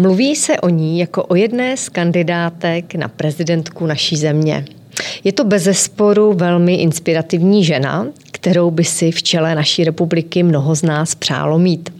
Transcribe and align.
Mluví 0.00 0.36
se 0.36 0.60
o 0.60 0.68
ní 0.68 0.98
jako 0.98 1.24
o 1.24 1.34
jedné 1.34 1.76
z 1.76 1.88
kandidátek 1.88 2.94
na 2.94 3.08
prezidentku 3.08 3.86
naší 3.86 4.16
země. 4.16 4.64
Je 5.24 5.32
to 5.32 5.44
bezesporu 5.44 6.32
velmi 6.32 6.74
inspirativní 6.74 7.64
žena, 7.64 8.06
kterou 8.32 8.70
by 8.70 8.84
si 8.84 9.10
v 9.10 9.22
čele 9.22 9.54
naší 9.54 9.84
republiky 9.84 10.42
mnoho 10.42 10.74
z 10.74 10.82
nás 10.82 11.14
přálo 11.14 11.58
mít. 11.58 11.92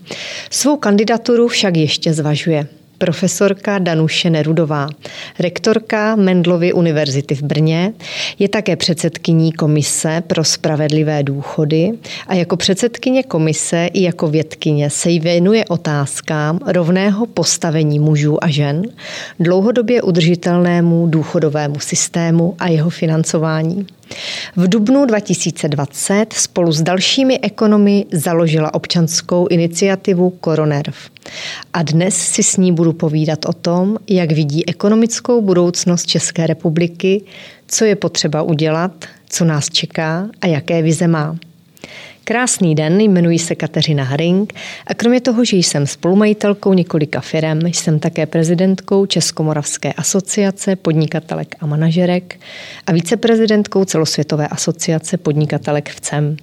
Svou 0.50 0.76
kandidaturu 0.76 1.48
však 1.48 1.76
ještě 1.76 2.12
zvažuje 2.12 2.66
profesorka 3.00 3.78
Danuše 3.78 4.30
Nerudová, 4.30 4.88
rektorka 5.38 6.16
Mendlovy 6.16 6.72
univerzity 6.72 7.34
v 7.34 7.42
Brně, 7.42 7.92
je 8.38 8.48
také 8.48 8.76
předsedkyní 8.76 9.52
Komise 9.52 10.22
pro 10.26 10.44
spravedlivé 10.44 11.22
důchody 11.22 11.92
a 12.26 12.34
jako 12.34 12.56
předsedkyně 12.56 13.22
komise 13.22 13.88
i 13.92 14.02
jako 14.02 14.28
vědkyně 14.28 14.90
se 14.90 15.10
jí 15.10 15.20
věnuje 15.20 15.64
otázkám 15.64 16.58
rovného 16.66 17.26
postavení 17.26 17.98
mužů 17.98 18.44
a 18.44 18.48
žen, 18.48 18.82
dlouhodobě 19.40 20.02
udržitelnému 20.02 21.06
důchodovému 21.06 21.80
systému 21.80 22.54
a 22.58 22.68
jeho 22.68 22.90
financování. 22.90 23.86
V 24.56 24.68
dubnu 24.68 25.06
2020 25.06 26.32
spolu 26.32 26.72
s 26.72 26.82
dalšími 26.82 27.40
ekonomy 27.40 28.06
založila 28.12 28.74
občanskou 28.74 29.46
iniciativu 29.50 30.30
Koronerv. 30.30 30.94
A 31.72 31.82
dnes 31.82 32.14
si 32.16 32.42
s 32.42 32.56
ní 32.56 32.72
budu 32.72 32.92
povídat 32.92 33.44
o 33.44 33.52
tom, 33.52 33.96
jak 34.08 34.32
vidí 34.32 34.68
ekonomickou 34.68 35.42
budoucnost 35.42 36.06
České 36.06 36.46
republiky, 36.46 37.22
co 37.66 37.84
je 37.84 37.96
potřeba 37.96 38.42
udělat, 38.42 39.04
co 39.28 39.44
nás 39.44 39.70
čeká 39.70 40.28
a 40.40 40.46
jaké 40.46 40.82
vize 40.82 41.08
má. 41.08 41.36
Krásný 42.30 42.74
den, 42.74 43.00
jmenuji 43.00 43.38
se 43.38 43.54
Kateřina 43.54 44.04
Haring 44.04 44.52
a 44.86 44.94
kromě 44.94 45.20
toho, 45.20 45.44
že 45.44 45.56
jsem 45.56 45.86
spolumajitelkou 45.86 46.74
několika 46.74 47.20
firm, 47.20 47.66
jsem 47.66 47.98
také 47.98 48.26
prezidentkou 48.26 49.06
Českomoravské 49.06 49.92
asociace 49.92 50.76
podnikatelek 50.76 51.54
a 51.60 51.66
manažerek 51.66 52.40
a 52.86 52.92
viceprezidentkou 52.92 53.84
celosvětové 53.84 54.48
asociace 54.48 55.16
podnikatelek 55.16 55.90
v 55.90 56.00
CEM 56.00 56.36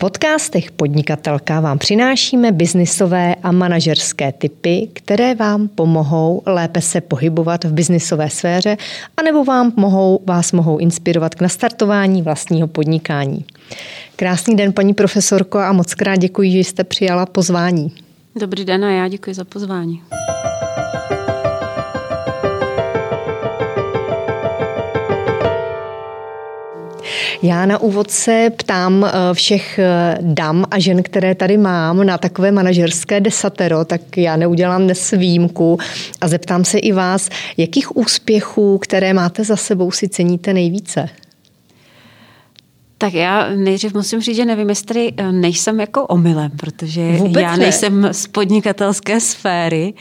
podcastech 0.00 0.70
Podnikatelka 0.70 1.60
vám 1.60 1.78
přinášíme 1.78 2.52
biznisové 2.52 3.34
a 3.34 3.52
manažerské 3.52 4.32
typy, 4.32 4.88
které 4.92 5.34
vám 5.34 5.68
pomohou 5.68 6.42
lépe 6.46 6.80
se 6.80 7.00
pohybovat 7.00 7.64
v 7.64 7.72
biznisové 7.72 8.30
sféře 8.30 8.76
anebo 9.16 9.44
vám 9.44 9.72
mohou, 9.76 10.20
vás 10.26 10.52
mohou 10.52 10.78
inspirovat 10.78 11.34
k 11.34 11.40
nastartování 11.40 12.22
vlastního 12.22 12.68
podnikání. 12.68 13.44
Krásný 14.16 14.56
den, 14.56 14.72
paní 14.72 14.94
profesorko, 14.94 15.58
a 15.58 15.72
moc 15.72 15.94
krát 15.94 16.16
děkuji, 16.16 16.52
že 16.52 16.58
jste 16.58 16.84
přijala 16.84 17.26
pozvání. 17.26 17.92
Dobrý 18.40 18.64
den 18.64 18.84
a 18.84 18.90
já 18.90 19.08
děkuji 19.08 19.34
za 19.34 19.44
pozvání. 19.44 20.02
Já 27.42 27.66
na 27.66 27.78
úvod 27.78 28.10
se 28.10 28.50
ptám 28.56 29.04
eh, 29.04 29.34
všech 29.34 29.78
eh, 29.78 30.18
dam 30.20 30.64
a 30.70 30.78
žen, 30.78 31.02
které 31.02 31.34
tady 31.34 31.56
mám 31.56 32.06
na 32.06 32.18
takové 32.18 32.52
manažerské 32.52 33.20
desatero, 33.20 33.84
tak 33.84 34.16
já 34.16 34.36
neudělám 34.36 34.84
dnes 34.84 35.10
výjimku 35.10 35.78
a 36.20 36.28
zeptám 36.28 36.64
se 36.64 36.78
i 36.78 36.92
vás, 36.92 37.28
jakých 37.56 37.96
úspěchů, 37.96 38.78
které 38.78 39.12
máte 39.12 39.44
za 39.44 39.56
sebou, 39.56 39.90
si 39.90 40.08
ceníte 40.08 40.54
nejvíce? 40.54 41.08
Tak 42.98 43.14
já 43.14 43.48
nejdřív 43.48 43.94
musím 43.94 44.20
říct, 44.20 44.36
že 44.36 44.44
nevím, 44.44 44.68
jestli 44.68 45.12
eh, 45.16 45.32
nejsem 45.32 45.80
jako 45.80 46.06
omylem, 46.06 46.50
protože 46.50 47.12
Vůbec 47.12 47.42
já 47.42 47.56
nejsem 47.56 48.08
z 48.12 48.26
podnikatelské 48.26 49.20
sféry 49.20 49.94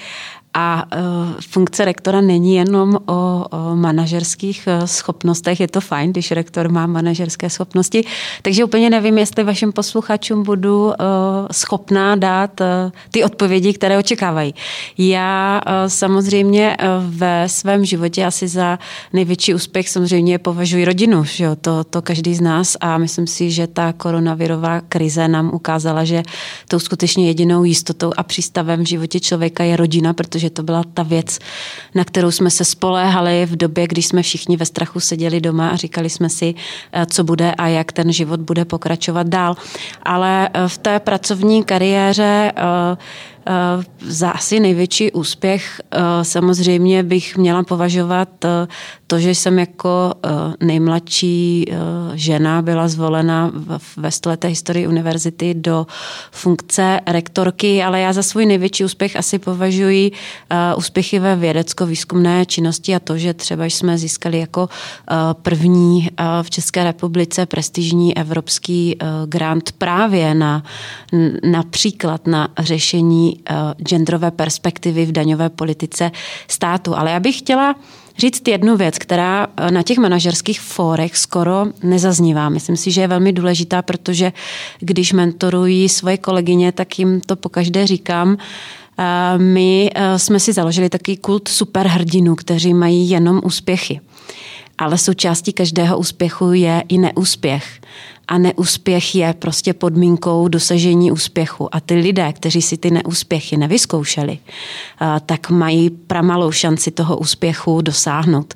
a 0.59 0.83
uh, 0.83 1.02
funkce 1.49 1.85
rektora 1.85 2.21
není 2.21 2.55
jenom 2.55 2.95
o, 3.05 3.45
o 3.52 3.75
manažerských 3.75 4.67
uh, 4.67 4.85
schopnostech, 4.85 5.59
je 5.59 5.67
to 5.67 5.81
fajn, 5.81 6.11
když 6.11 6.31
rektor 6.31 6.69
má 6.71 6.88
manažerské 6.88 7.49
schopnosti, 7.49 8.05
takže 8.41 8.63
úplně 8.63 8.89
nevím, 8.89 9.17
jestli 9.17 9.44
vašim 9.44 9.72
posluchačům 9.72 10.44
budu 10.44 10.85
uh, 10.85 10.94
schopná 11.51 12.16
dát 12.16 12.61
ty 13.11 13.23
odpovědi, 13.23 13.73
které 13.73 13.97
očekávají. 13.97 14.56
Já 14.97 15.61
samozřejmě 15.88 16.78
ve 17.00 17.50
svém 17.50 17.85
životě 17.85 18.25
asi 18.25 18.47
za 18.47 18.79
největší 19.13 19.53
úspěch 19.53 19.89
samozřejmě 19.89 20.39
považuji 20.39 20.85
rodinu, 20.85 21.23
že 21.23 21.44
jo? 21.44 21.55
To, 21.55 21.84
to 21.84 22.01
každý 22.01 22.35
z 22.35 22.41
nás 22.41 22.78
a 22.81 22.97
myslím 22.97 23.28
si, 23.28 23.51
že 23.51 23.67
ta 23.67 23.94
koronavirová 23.94 24.81
krize 24.81 25.28
nám 25.28 25.51
ukázala, 25.53 26.03
že 26.03 26.23
tou 26.67 26.79
skutečně 26.79 27.28
jedinou 27.28 27.63
jistotou 27.63 28.11
a 28.17 28.23
přístavem 28.23 28.84
v 28.84 28.88
životě 28.88 29.19
člověka 29.19 29.63
je 29.63 29.78
rodina, 29.78 30.13
protože 30.13 30.48
protože 30.49 30.53
to 30.55 30.63
byla 30.63 30.83
ta 30.93 31.03
věc, 31.03 31.39
na 31.95 32.03
kterou 32.05 32.31
jsme 32.31 32.49
se 32.49 32.65
spoléhali 32.65 33.45
v 33.45 33.55
době, 33.55 33.87
když 33.87 34.05
jsme 34.05 34.21
všichni 34.21 34.57
ve 34.57 34.65
strachu 34.65 34.99
seděli 34.99 35.41
doma 35.41 35.69
a 35.69 35.75
říkali 35.75 36.09
jsme 36.09 36.29
si, 36.29 36.55
eh, 36.91 37.05
co 37.05 37.23
bude 37.23 37.51
a 37.51 37.67
jak 37.67 37.91
ten 37.91 38.11
život 38.11 38.39
bude 38.39 38.65
pokračovat 38.65 39.27
dál. 39.27 39.55
Ale 40.03 40.49
eh, 40.53 40.67
v 40.67 40.77
té 40.77 40.99
pracovní 40.99 41.63
kariéře 41.63 42.51
Eh, 42.57 42.97
za 44.00 44.29
asi 44.29 44.59
největší 44.59 45.11
úspěch 45.11 45.81
eh, 45.91 46.00
samozřejmě 46.23 47.03
bych 47.03 47.38
měla 47.38 47.63
považovat 47.63 48.45
eh, 48.45 48.67
to, 49.07 49.19
že 49.19 49.35
jsem 49.35 49.59
jako 49.59 50.13
nejmladší 50.59 51.66
žena 52.13 52.61
byla 52.61 52.88
zvolena 52.88 53.51
ve 53.97 54.11
stoleté 54.11 54.47
historii 54.47 54.88
univerzity 54.88 55.53
do 55.53 55.88
funkce 56.31 56.99
rektorky, 57.07 57.83
ale 57.83 57.99
já 57.99 58.13
za 58.13 58.23
svůj 58.23 58.45
největší 58.45 58.85
úspěch 58.85 59.16
asi 59.16 59.39
považuji 59.39 60.11
úspěchy 60.78 61.19
ve 61.19 61.35
vědecko-výzkumné 61.35 62.45
činnosti 62.45 62.95
a 62.95 62.99
to, 62.99 63.17
že 63.17 63.33
třeba 63.33 63.66
jsme 63.66 63.97
získali 63.97 64.39
jako 64.39 64.69
první 65.41 66.09
v 66.41 66.49
České 66.49 66.83
republice 66.83 67.45
prestižní 67.45 68.17
evropský 68.17 68.97
grant 69.25 69.72
právě 69.72 70.35
na 70.35 70.63
například 71.44 72.28
na 72.28 72.49
řešení 72.59 73.28
Eh, 73.50 73.56
genderové 73.84 74.31
perspektivy 74.31 75.06
v 75.06 75.12
daňové 75.12 75.50
politice 75.50 76.12
státu. 76.47 76.97
Ale 76.97 77.12
já 77.12 77.19
bych 77.19 77.40
chtěla 77.40 77.75
říct 78.17 78.47
jednu 78.47 78.78
věc, 78.78 78.97
která 78.97 79.47
eh, 79.57 79.72
na 79.72 79.84
těch 79.84 79.97
manažerských 79.97 80.62
fórech 80.62 81.17
skoro 81.17 81.66
nezaznívá. 81.84 82.50
Myslím 82.50 82.78
si, 82.78 82.91
že 82.91 83.01
je 83.01 83.07
velmi 83.07 83.34
důležitá, 83.34 83.81
protože 83.81 84.34
když 84.79 85.13
mentorují 85.13 85.90
svoje 85.90 86.17
kolegyně, 86.17 86.72
tak 86.72 87.00
jim 87.00 87.22
to 87.22 87.35
pokaždé 87.35 87.88
říkám. 87.88 88.38
Eh, 88.97 89.38
my 89.38 89.91
jsme 90.17 90.40
si 90.40 90.53
založili 90.53 90.90
takový 90.90 91.17
kult 91.17 91.47
superhrdinů, 91.47 92.35
kteří 92.35 92.73
mají 92.73 93.09
jenom 93.09 93.41
úspěchy. 93.44 94.01
Ale 94.79 94.97
součástí 94.97 95.53
každého 95.53 95.97
úspěchu 95.97 96.53
je 96.53 96.84
i 96.88 96.97
neúspěch 96.97 97.81
a 98.28 98.38
neúspěch 98.38 99.16
je 99.16 99.34
prostě 99.34 99.73
podmínkou 99.73 100.47
dosažení 100.47 101.12
úspěchu. 101.12 101.75
A 101.75 101.79
ty 101.79 101.95
lidé, 101.95 102.34
kteří 102.34 102.62
si 102.62 102.78
ty 102.78 102.91
neúspěchy 102.91 103.57
nevyzkoušeli, 103.57 104.40
tak 105.25 105.50
mají 105.50 105.90
pramalou 105.90 106.51
šanci 106.51 106.91
toho 106.91 107.17
úspěchu 107.17 107.81
dosáhnout. 107.81 108.53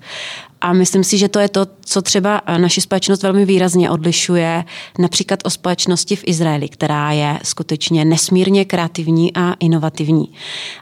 A 0.63 0.73
myslím 0.73 1.03
si, 1.03 1.17
že 1.17 1.27
to 1.27 1.39
je 1.39 1.49
to, 1.49 1.65
co 1.85 2.01
třeba 2.01 2.41
naši 2.57 2.81
společnost 2.81 3.23
velmi 3.23 3.45
výrazně 3.45 3.89
odlišuje 3.89 4.63
například 4.99 5.39
o 5.43 5.49
společnosti 5.49 6.15
v 6.15 6.23
Izraeli, 6.25 6.69
která 6.69 7.11
je 7.11 7.39
skutečně 7.43 8.05
nesmírně 8.05 8.65
kreativní 8.65 9.33
a 9.35 9.53
inovativní. 9.59 10.29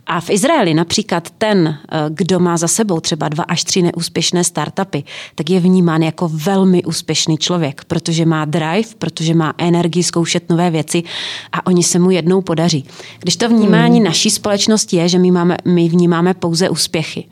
A 0.08 0.22
v 0.22 0.30
Izraeli 0.30 0.74
například 0.74 1.30
ten, 1.38 1.78
kdo 2.10 2.40
má 2.40 2.58
za 2.58 2.68
sebou 2.68 3.00
třeba 3.00 3.30
dva 3.30 3.44
až 3.44 3.64
tři 3.64 3.82
neúspěšné 3.82 4.44
startupy, 4.44 5.04
tak 5.36 5.50
je 5.50 5.60
vnímán 5.60 6.02
jako 6.02 6.30
velmi 6.34 6.84
úspěšný 6.84 7.38
člověk, 7.38 7.84
protože 7.84 8.26
má 8.26 8.46
drive, 8.46 8.90
protože 8.98 9.34
má 9.34 9.54
energii 9.58 10.04
zkoušet 10.04 10.50
nové 10.50 10.70
věci 10.70 11.04
a 11.52 11.66
oni 11.66 11.84
se 11.84 12.00
mu 12.00 12.12
jednou 12.12 12.42
podaří. 12.42 12.86
Když 13.20 13.36
to 13.36 13.50
vnímání 13.50 13.98
hmm. 13.98 14.06
naší 14.06 14.30
společnosti 14.30 14.98
je, 14.98 15.10
že 15.10 15.18
my, 15.20 15.32
máme, 15.32 15.58
my 15.66 15.90
vnímáme 15.90 16.34
pouze 16.34 16.70
úspěchy. 16.70 17.26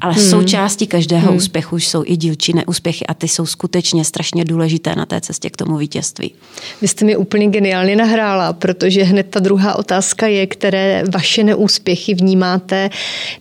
Ale 0.00 0.14
hmm. 0.14 0.30
součástí 0.30 0.86
každého 0.86 1.28
hmm. 1.28 1.36
úspěchu 1.36 1.78
jsou 1.78 2.02
i 2.06 2.16
dílčí 2.16 2.52
neúspěchy 2.52 3.06
a 3.06 3.14
ty 3.14 3.28
jsou 3.28 3.46
skutečně 3.46 4.04
strašně 4.04 4.44
důležité 4.44 4.94
na 4.96 5.06
té 5.06 5.20
cestě 5.20 5.50
k 5.50 5.56
tomu 5.56 5.76
vítězství. 5.76 6.34
Vy 6.82 6.88
jste 6.88 7.04
mi 7.04 7.16
úplně 7.16 7.46
geniálně 7.48 7.96
nahrála, 7.96 8.52
protože 8.52 9.02
hned 9.02 9.26
ta 9.30 9.40
druhá 9.40 9.74
otázka 9.74 10.26
je, 10.26 10.46
které 10.46 11.04
vaše 11.12 11.44
neúspěchy 11.44 12.14
vnímáte 12.14 12.90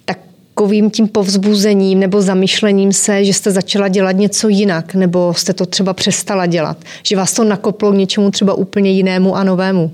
tak 0.05 0.19
takovým 0.59 0.91
tím 0.91 1.07
povzbuzením 1.07 1.99
nebo 1.99 2.21
zamýšlením 2.21 2.93
se, 2.93 3.25
že 3.25 3.33
jste 3.33 3.51
začala 3.51 3.87
dělat 3.87 4.11
něco 4.11 4.47
jinak, 4.47 4.95
nebo 4.95 5.33
jste 5.33 5.53
to 5.53 5.65
třeba 5.65 5.93
přestala 5.93 6.45
dělat, 6.45 6.77
že 7.03 7.15
vás 7.15 7.33
to 7.33 7.43
nakoplo 7.43 7.91
k 7.91 7.95
něčemu 7.95 8.31
třeba 8.31 8.53
úplně 8.53 8.91
jinému 8.91 9.35
a 9.35 9.43
novému? 9.43 9.91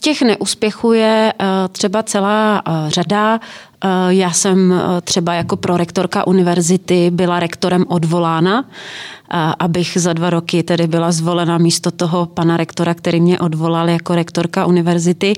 Těch 0.00 0.22
neúspěchů 0.22 0.92
je 0.92 1.32
třeba 1.72 2.02
celá 2.02 2.62
řada. 2.88 3.40
Já 4.08 4.32
jsem 4.32 4.74
třeba 5.04 5.34
jako 5.34 5.56
prorektorka 5.56 6.26
univerzity 6.26 7.10
byla 7.10 7.40
rektorem 7.40 7.84
odvolána 7.88 8.64
abych 9.58 9.96
za 10.00 10.12
dva 10.12 10.30
roky 10.30 10.62
tedy 10.62 10.86
byla 10.86 11.12
zvolena 11.12 11.58
místo 11.58 11.90
toho 11.90 12.26
pana 12.26 12.56
rektora, 12.56 12.94
který 12.94 13.20
mě 13.20 13.38
odvolal 13.38 13.88
jako 13.88 14.14
rektorka 14.14 14.66
univerzity. 14.66 15.32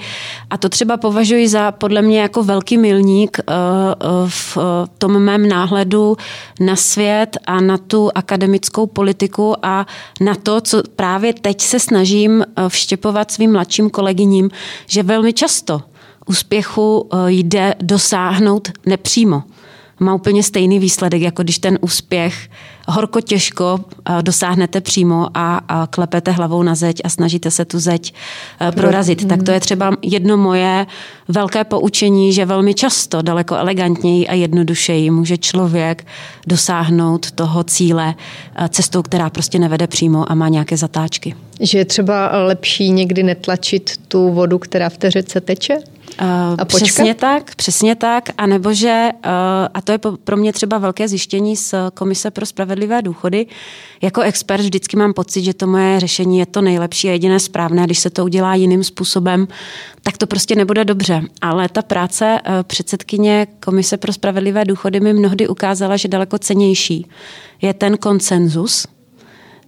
A 0.50 0.58
to 0.58 0.68
třeba 0.68 0.96
považuji 0.96 1.48
za 1.48 1.72
podle 1.72 2.02
mě 2.02 2.20
jako 2.20 2.42
velký 2.42 2.78
milník 2.78 3.38
eh, 3.40 3.42
eh, 3.52 4.06
v 4.26 4.58
tom 4.98 5.18
mém 5.18 5.48
náhledu 5.48 6.16
na 6.60 6.76
svět 6.76 7.36
a 7.46 7.60
na 7.60 7.78
tu 7.78 8.10
akademickou 8.14 8.86
politiku 8.86 9.54
a 9.62 9.86
na 10.20 10.34
to, 10.34 10.60
co 10.60 10.82
právě 10.96 11.34
teď 11.34 11.60
se 11.60 11.80
snažím 11.80 12.42
eh, 12.42 12.68
vštěpovat 12.68 13.30
svým 13.30 13.52
mladším 13.52 13.90
kolegyním, 13.90 14.50
že 14.86 15.02
velmi 15.02 15.32
často 15.32 15.82
úspěchu 16.26 17.08
jde 17.28 17.74
dosáhnout 17.80 18.68
nepřímo 18.86 19.42
má 20.00 20.14
úplně 20.14 20.42
stejný 20.42 20.78
výsledek, 20.78 21.22
jako 21.22 21.42
když 21.42 21.58
ten 21.58 21.78
úspěch 21.80 22.48
horko 22.88 23.20
těžko 23.20 23.80
eh, 24.04 24.22
dosáhnete 24.22 24.80
přímo 24.80 25.26
a, 25.34 25.86
klepete 25.90 26.30
hlavou 26.30 26.62
na 26.62 26.74
zeď 26.74 27.00
a 27.04 27.08
snažíte 27.08 27.50
se 27.50 27.64
tu 27.64 27.78
zeď 27.78 28.14
eh, 28.60 28.72
prorazit. 28.72 29.28
Tak 29.28 29.42
to 29.42 29.50
je 29.50 29.60
třeba 29.60 29.96
jedno 30.02 30.36
moje 30.36 30.86
velké 31.28 31.64
poučení, 31.64 32.32
že 32.32 32.44
velmi 32.44 32.74
často, 32.74 33.22
daleko 33.22 33.56
elegantněji 33.56 34.28
a 34.28 34.34
jednodušeji 34.34 35.10
může 35.10 35.36
člověk 35.36 36.06
dosáhnout 36.46 37.30
toho 37.30 37.64
cíle 37.64 38.14
eh, 38.56 38.68
cestou, 38.68 39.02
která 39.02 39.30
prostě 39.30 39.58
nevede 39.58 39.86
přímo 39.86 40.32
a 40.32 40.34
má 40.34 40.48
nějaké 40.48 40.76
zatáčky. 40.76 41.34
Že 41.60 41.78
je 41.78 41.84
třeba 41.84 42.30
lepší 42.44 42.90
někdy 42.90 43.22
netlačit 43.22 43.90
tu 44.08 44.32
vodu, 44.32 44.58
která 44.58 44.88
v 44.88 44.98
té 44.98 45.10
řece 45.10 45.40
teče? 45.40 45.78
A 46.58 46.64
přesně 46.64 47.14
tak, 47.14 47.54
přesně 47.54 47.94
tak. 47.94 48.28
A 48.38 48.46
nebo 48.46 48.74
že, 48.74 49.08
a 49.74 49.80
to 49.84 49.92
je 49.92 49.98
pro 50.24 50.36
mě 50.36 50.52
třeba 50.52 50.78
velké 50.78 51.08
zjištění 51.08 51.56
z 51.56 51.74
Komise 51.94 52.30
pro 52.30 52.46
spravedlivé 52.46 53.02
důchody, 53.02 53.46
jako 54.02 54.20
expert 54.20 54.60
vždycky 54.60 54.96
mám 54.96 55.12
pocit, 55.12 55.42
že 55.42 55.54
to 55.54 55.66
moje 55.66 56.00
řešení 56.00 56.38
je 56.38 56.46
to 56.46 56.62
nejlepší 56.62 57.08
a 57.08 57.12
jediné 57.12 57.40
správné. 57.40 57.84
Když 57.84 57.98
se 57.98 58.10
to 58.10 58.24
udělá 58.24 58.54
jiným 58.54 58.84
způsobem, 58.84 59.48
tak 60.02 60.18
to 60.18 60.26
prostě 60.26 60.54
nebude 60.54 60.84
dobře. 60.84 61.22
Ale 61.40 61.68
ta 61.68 61.82
práce 61.82 62.40
předsedkyně 62.62 63.46
Komise 63.60 63.96
pro 63.96 64.12
spravedlivé 64.12 64.64
důchody 64.64 65.00
mi 65.00 65.12
mnohdy 65.12 65.48
ukázala, 65.48 65.96
že 65.96 66.08
daleko 66.08 66.38
cenější 66.38 67.08
je 67.62 67.74
ten 67.74 67.96
konsenzus, 67.96 68.86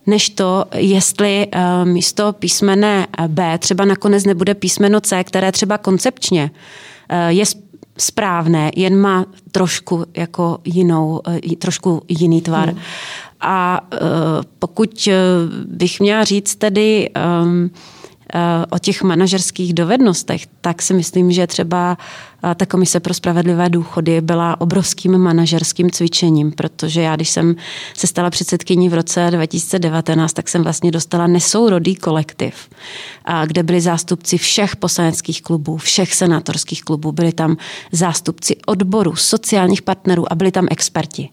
než 0.09 0.31
to, 0.31 0.65
jestli 0.75 1.47
eh, 1.53 1.85
místo 1.85 2.33
písmene 2.33 3.07
B 3.27 3.59
třeba 3.59 3.85
nakonec 3.85 4.25
nebude 4.25 4.55
písmeno 4.55 5.01
C, 5.01 5.25
které 5.25 5.53
třeba 5.53 5.79
koncepčně 5.79 6.51
eh, 7.09 7.33
je 7.33 7.45
správné, 7.99 8.71
jen 8.77 9.01
má 9.01 9.27
trošku 9.53 10.05
jako 10.17 10.59
jinou, 10.65 11.21
eh, 11.29 11.57
trošku 11.57 12.03
jiný 12.09 12.41
tvar. 12.41 12.69
Hmm. 12.69 12.79
A 13.41 13.81
pokud 14.59 15.09
bych 15.65 16.01
měla 16.01 16.25
říct 16.25 16.57
tedy 16.57 17.11
ehm, 17.15 17.71
o 18.71 18.79
těch 18.79 19.03
manažerských 19.03 19.75
dovednostech, 19.75 20.47
tak 20.61 20.83
si 20.83 20.95
myslím, 20.95 21.33
že 21.33 21.47
třeba 21.47 21.99
ta 22.55 22.67
komise 22.67 23.01
pro 23.01 23.15
spravedlivé 23.15 23.69
důchody 23.69 24.21
byla 24.21 24.61
obrovským 24.61 25.19
manažerským 25.19 25.91
cvičením, 25.91 26.53
protože 26.53 27.03
já, 27.03 27.17
když 27.17 27.31
jsem 27.31 27.57
se 27.95 28.07
stala 28.07 28.31
předsedkyní 28.31 28.89
v 28.89 28.95
roce 28.95 29.31
2019, 29.31 30.33
tak 30.33 30.49
jsem 30.49 30.63
vlastně 30.63 30.91
dostala 30.91 31.27
nesourodý 31.27 31.97
kolektiv, 31.97 32.55
kde 33.47 33.63
byli 33.63 33.81
zástupci 33.81 34.39
všech 34.39 34.77
poslaneckých 34.77 35.43
klubů, 35.43 35.77
všech 35.77 36.15
senátorských 36.15 36.83
klubů, 36.83 37.13
byli 37.13 37.33
tam 37.33 37.57
zástupci 37.93 38.57
odborů, 38.67 39.17
sociálních 39.17 39.83
partnerů 39.83 40.33
a 40.33 40.35
byli 40.35 40.53
tam 40.53 40.67
experti. 40.71 41.29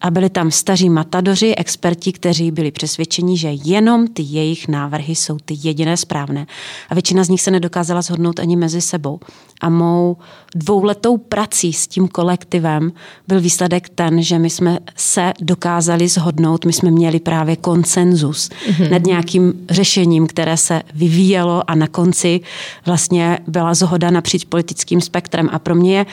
A 0.00 0.10
byli 0.10 0.30
tam 0.30 0.50
staří 0.50 0.90
matadoři, 0.90 1.54
experti, 1.54 2.12
kteří 2.12 2.50
byli 2.50 2.70
přesvědčeni, 2.70 3.38
že 3.38 3.48
jenom 3.64 4.06
ty 4.08 4.22
jejich 4.22 4.68
návrhy 4.68 5.14
jsou 5.14 5.38
ty 5.44 5.56
jediné 5.62 5.96
správné. 5.96 6.46
A 6.88 6.94
většina 6.94 7.24
z 7.24 7.28
nich 7.28 7.40
se 7.40 7.50
nedokázala 7.50 8.02
shodnout 8.02 8.40
ani 8.40 8.56
mezi 8.56 8.80
sebou. 8.80 9.20
A 9.60 9.68
mou 9.68 10.16
dvouletou 10.54 11.16
prací 11.16 11.72
s 11.72 11.86
tím 11.86 12.08
kolektivem 12.08 12.92
byl 13.28 13.40
výsledek 13.40 13.88
ten, 13.88 14.22
že 14.22 14.38
my 14.38 14.50
jsme 14.50 14.78
se 14.96 15.32
dokázali 15.40 16.08
zhodnout, 16.08 16.64
my 16.64 16.72
jsme 16.72 16.90
měli 16.90 17.20
právě 17.20 17.56
konsenzus 17.56 18.48
mm-hmm. 18.48 18.90
nad 18.90 19.06
nějakým 19.06 19.66
řešením, 19.70 20.26
které 20.26 20.56
se 20.56 20.82
vyvíjelo 20.94 21.70
a 21.70 21.74
na 21.74 21.86
konci 21.86 22.40
vlastně 22.86 23.38
byla 23.46 23.74
zhoda 23.74 24.10
napříč 24.10 24.44
politickým 24.44 25.00
spektrem. 25.00 25.48
A 25.52 25.58
pro 25.58 25.74
mě 25.74 25.98
je 25.98 26.06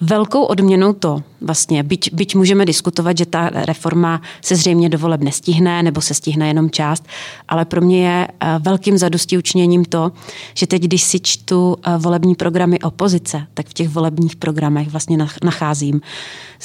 velkou 0.00 0.42
odměnou 0.42 0.92
to, 0.92 1.22
vlastně, 1.44 1.82
byť, 1.82 2.14
byť 2.14 2.34
můžeme 2.34 2.64
diskutovat, 2.64 3.18
že 3.18 3.26
ta 3.26 3.50
reforma 3.54 4.22
se 4.42 4.56
zřejmě 4.56 4.88
do 4.88 4.98
voleb 4.98 5.20
nestihne, 5.20 5.82
nebo 5.82 6.00
se 6.00 6.14
stihne 6.14 6.48
jenom 6.48 6.70
část, 6.70 7.04
ale 7.48 7.64
pro 7.64 7.80
mě 7.80 8.08
je 8.08 8.28
eh, 8.28 8.58
velkým 8.58 8.98
zadosti 8.98 9.38
učněním 9.38 9.84
to, 9.84 10.12
že 10.54 10.66
teď, 10.66 10.82
když 10.82 11.02
si 11.02 11.20
čtu 11.20 11.76
eh, 11.82 11.98
volební 11.98 12.34
programy 12.34 12.78
opozice, 12.78 13.46
tak 13.54 13.66
v 13.68 13.74
těch 13.74 13.88
volebních 13.88 14.36
programech 14.36 14.88
vlastně 14.88 15.18
nacházím 15.44 16.00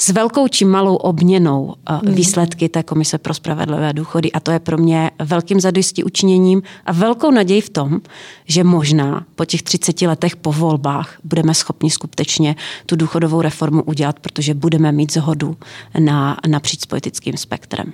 s 0.00 0.08
velkou 0.08 0.48
či 0.48 0.64
malou 0.64 0.96
obměnou 0.96 1.74
mm. 2.02 2.14
výsledky 2.14 2.68
té 2.68 2.82
Komise 2.82 3.18
pro 3.18 3.34
spravedlivé 3.34 3.92
důchody 3.92 4.32
a 4.32 4.40
to 4.40 4.50
je 4.50 4.58
pro 4.58 4.78
mě 4.78 5.10
velkým 5.18 5.60
zadosti 5.60 6.04
učiněním 6.04 6.62
a 6.86 6.92
velkou 6.92 7.30
naději 7.30 7.60
v 7.60 7.70
tom, 7.70 8.00
že 8.44 8.64
možná 8.64 9.26
po 9.34 9.44
těch 9.44 9.62
30 9.62 10.02
letech 10.02 10.36
po 10.36 10.52
volbách 10.52 11.18
budeme 11.24 11.54
schopni 11.54 11.90
skutečně 11.90 12.56
tu 12.86 12.96
důchodovou 12.96 13.42
reformu 13.42 13.82
udělat, 13.82 14.18
protože 14.20 14.54
budeme 14.70 14.92
mít 14.92 15.12
zhodu 15.12 15.56
na, 15.98 16.36
napříč 16.48 16.86
politickým 16.86 17.36
spektrem. 17.36 17.92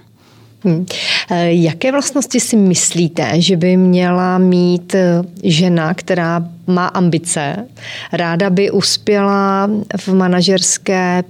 Hmm. 0.64 0.86
Jaké 1.46 1.92
vlastnosti 1.92 2.40
si 2.40 2.56
myslíte, 2.56 3.40
že 3.40 3.56
by 3.56 3.76
měla 3.76 4.38
mít 4.38 4.94
eh, 4.94 5.22
žena, 5.42 5.94
která 5.94 6.44
má 6.66 6.86
ambice, 6.86 7.66
ráda 8.12 8.50
by 8.50 8.70
uspěla 8.70 9.70
v 9.96 10.08
manažerské 10.08 11.24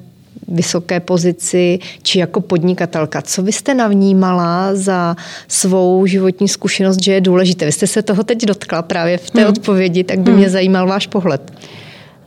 vysoké 0.48 1.00
pozici 1.00 1.78
či 2.02 2.18
jako 2.18 2.40
podnikatelka. 2.40 3.22
Co 3.22 3.42
vy 3.42 3.52
jste 3.52 3.74
navnímala 3.74 4.74
za 4.74 5.16
svou 5.48 6.06
životní 6.06 6.48
zkušenost, 6.48 7.02
že 7.02 7.12
je 7.12 7.20
důležité? 7.20 7.66
Vy 7.66 7.72
jste 7.72 7.86
se 7.86 8.02
toho 8.02 8.24
teď 8.24 8.44
dotkla 8.44 8.82
právě 8.82 9.18
v 9.18 9.30
té 9.30 9.40
hmm. 9.40 9.50
odpovědi, 9.50 10.04
tak 10.04 10.18
by 10.18 10.30
hmm. 10.30 10.38
mě 10.38 10.50
zajímal 10.50 10.86
váš 10.86 11.06
pohled. 11.06 11.52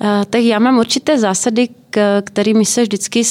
Uh, 0.01 0.07
tak 0.29 0.41
já 0.41 0.59
mám 0.59 0.77
určité 0.77 1.19
zásady, 1.19 1.69
k, 1.89 2.21
kterými 2.21 2.65
se 2.65 2.81
vždycky 2.81 3.23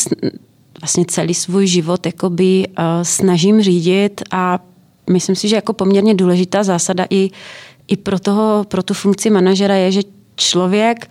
vlastně 0.80 1.04
celý 1.04 1.34
svůj 1.34 1.66
život 1.66 2.06
jakoby 2.06 2.68
uh, 2.68 2.84
snažím 3.02 3.62
řídit 3.62 4.22
a 4.30 4.58
myslím 5.10 5.36
si, 5.36 5.48
že 5.48 5.56
jako 5.56 5.72
poměrně 5.72 6.14
důležitá 6.14 6.62
zásada 6.62 7.06
i, 7.10 7.30
i 7.88 7.96
pro, 7.96 8.18
toho, 8.18 8.64
pro 8.68 8.82
tu 8.82 8.94
funkci 8.94 9.30
manažera 9.30 9.74
je, 9.74 9.92
že 9.92 10.00
člověk 10.36 11.10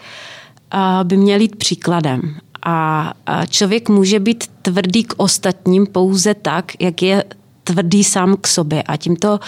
uh, 0.73 1.03
by 1.03 1.17
měl 1.17 1.41
jít 1.41 1.55
příkladem. 1.55 2.35
A 2.65 3.13
člověk 3.49 3.89
může 3.89 4.19
být 4.19 4.43
tvrdý 4.61 5.03
k 5.03 5.13
ostatním 5.17 5.87
pouze 5.87 6.33
tak, 6.33 6.71
jak 6.79 7.01
je 7.01 7.23
tvrdý 7.67 8.03
sám 8.03 8.37
k 8.41 8.47
sobě. 8.47 8.83
A 8.83 8.97
tímto 8.97 9.39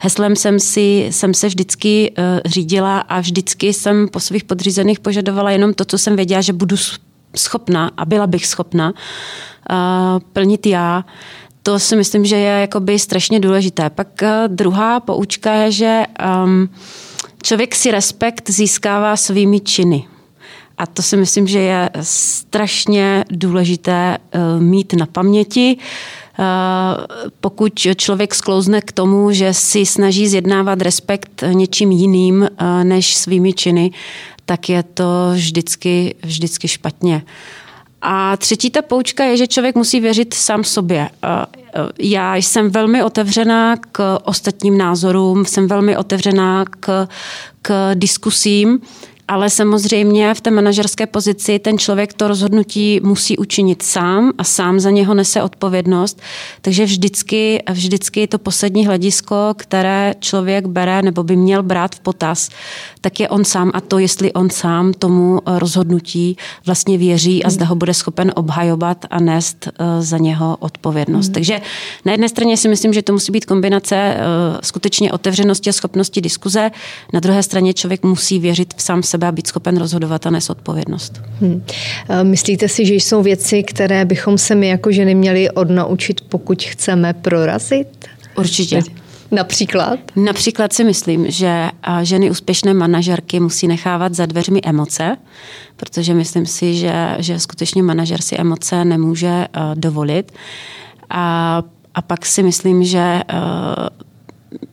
heslem 0.00 0.36
jsem, 0.36 0.60
si, 0.60 1.08
jsem 1.10 1.34
se 1.34 1.46
vždycky 1.46 2.12
uh, 2.18 2.24
řídila 2.46 3.00
a 3.00 3.20
vždycky 3.20 3.72
jsem 3.72 4.08
po 4.08 4.20
svých 4.20 4.44
podřízených 4.44 5.00
požadovala 5.00 5.50
jenom 5.50 5.74
to, 5.74 5.84
co 5.84 5.98
jsem 5.98 6.16
věděla, 6.16 6.40
že 6.40 6.52
budu 6.52 6.76
schopna 7.36 7.90
a 7.96 8.04
byla 8.04 8.26
bych 8.26 8.46
schopna 8.46 8.92
uh, 8.92 9.76
plnit 10.32 10.66
já. 10.66 11.04
To 11.62 11.78
si 11.78 11.96
myslím, 11.96 12.24
že 12.24 12.36
je 12.36 12.60
jakoby 12.60 12.98
strašně 12.98 13.40
důležité. 13.40 13.90
Pak 13.90 14.08
uh, 14.22 14.28
druhá 14.46 15.00
poučka 15.00 15.52
je, 15.52 15.72
že 15.72 16.02
um, 16.44 16.68
člověk 17.42 17.74
si 17.74 17.90
respekt 17.90 18.50
získává 18.50 19.16
svými 19.16 19.60
činy. 19.60 20.04
A 20.78 20.86
to 20.86 21.02
si 21.02 21.16
myslím, 21.16 21.46
že 21.46 21.58
je 21.58 21.90
strašně 22.00 23.24
důležité 23.30 24.18
mít 24.58 24.92
na 24.92 25.06
paměti. 25.06 25.76
Uh, 26.38 26.44
pokud 27.40 27.72
člověk 27.96 28.34
sklouzne 28.34 28.80
k 28.80 28.92
tomu, 28.92 29.32
že 29.32 29.54
si 29.54 29.86
snaží 29.86 30.28
zjednávat 30.28 30.82
respekt 30.82 31.44
něčím 31.52 31.90
jiným 31.90 32.40
uh, 32.40 32.84
než 32.84 33.14
svými 33.14 33.52
činy, 33.52 33.90
tak 34.46 34.68
je 34.68 34.82
to 34.82 35.04
vždycky, 35.32 36.14
vždycky 36.22 36.68
špatně. 36.68 37.22
A 38.02 38.36
třetí 38.36 38.70
ta 38.70 38.82
poučka 38.82 39.24
je, 39.24 39.36
že 39.36 39.46
člověk 39.46 39.74
musí 39.76 40.00
věřit 40.00 40.34
sám 40.34 40.64
sobě. 40.64 41.08
Já 41.98 42.36
jsem 42.36 42.70
velmi 42.70 43.02
otevřená 43.02 43.76
k 43.92 44.18
ostatním 44.24 44.78
názorům, 44.78 45.44
jsem 45.44 45.68
velmi 45.68 45.96
otevřená 45.96 46.64
k, 46.80 47.08
k 47.62 47.94
diskusím, 47.94 48.80
ale 49.28 49.50
samozřejmě 49.50 50.34
v 50.34 50.40
té 50.40 50.50
manažerské 50.50 51.06
pozici 51.06 51.58
ten 51.58 51.78
člověk 51.78 52.12
to 52.12 52.28
rozhodnutí 52.28 53.00
musí 53.02 53.38
učinit 53.38 53.82
sám 53.82 54.32
a 54.38 54.44
sám 54.44 54.80
za 54.80 54.90
něho 54.90 55.14
nese 55.14 55.42
odpovědnost. 55.42 56.20
Takže 56.60 56.84
vždycky, 56.84 57.62
vždycky 57.70 58.26
to 58.26 58.38
poslední 58.38 58.86
hledisko, 58.86 59.54
které 59.56 60.14
člověk 60.20 60.66
bere 60.66 61.02
nebo 61.02 61.22
by 61.22 61.36
měl 61.36 61.62
brát 61.62 61.94
v 61.94 62.00
potaz, 62.00 62.48
tak 63.00 63.20
je 63.20 63.28
on 63.28 63.44
sám 63.44 63.70
a 63.74 63.80
to, 63.80 63.98
jestli 63.98 64.32
on 64.32 64.50
sám 64.50 64.92
tomu 64.92 65.40
rozhodnutí 65.46 66.36
vlastně 66.66 66.98
věří 66.98 67.44
a 67.44 67.50
zda 67.50 67.66
ho 67.66 67.74
bude 67.74 67.94
schopen 67.94 68.32
obhajovat 68.36 69.04
a 69.10 69.20
nést 69.20 69.68
eh, 69.68 70.02
za 70.02 70.18
něho 70.18 70.56
odpovědnost. 70.60 71.26
Hmm. 71.26 71.34
Takže 71.34 71.60
na 72.04 72.12
jedné 72.12 72.28
straně 72.28 72.56
si 72.56 72.68
myslím, 72.68 72.92
že 72.92 73.02
to 73.02 73.12
musí 73.12 73.32
být 73.32 73.44
kombinace 73.44 73.96
eh, 73.96 74.18
skutečně 74.62 75.12
otevřenosti 75.12 75.70
a 75.70 75.72
schopnosti 75.72 76.20
diskuze, 76.20 76.70
na 77.12 77.20
druhé 77.20 77.42
straně 77.42 77.74
člověk 77.74 78.02
musí 78.02 78.38
věřit 78.38 78.74
v 78.76 78.82
sám 78.82 79.02
sebe 79.02 79.17
a 79.26 79.32
být 79.32 79.46
schopen 79.46 79.76
rozhodovat 79.76 80.26
a 80.26 80.30
nést 80.30 80.50
odpovědnost. 80.50 81.22
Hmm. 81.40 81.64
Myslíte 82.22 82.68
si, 82.68 82.86
že 82.86 82.94
jsou 82.94 83.22
věci, 83.22 83.62
které 83.62 84.04
bychom 84.04 84.38
se 84.38 84.54
my 84.54 84.68
jako 84.68 84.92
ženy 84.92 85.14
měli 85.14 85.50
odnaučit, 85.50 86.20
pokud 86.20 86.62
chceme 86.62 87.12
prorazit? 87.12 88.06
Určitě. 88.36 88.82
Například? 89.30 89.98
Například 90.16 90.72
si 90.72 90.84
myslím, 90.84 91.30
že 91.30 91.68
ženy 92.02 92.30
úspěšné 92.30 92.74
manažerky 92.74 93.40
musí 93.40 93.68
nechávat 93.68 94.14
za 94.14 94.26
dveřmi 94.26 94.60
emoce, 94.64 95.16
protože 95.76 96.14
myslím 96.14 96.46
si, 96.46 96.74
že, 96.74 97.16
že 97.18 97.38
skutečně 97.38 97.82
manažer 97.82 98.22
si 98.22 98.36
emoce 98.36 98.84
nemůže 98.84 99.46
dovolit. 99.74 100.32
A, 101.10 101.62
a 101.94 102.02
pak 102.02 102.26
si 102.26 102.42
myslím, 102.42 102.84
že 102.84 103.20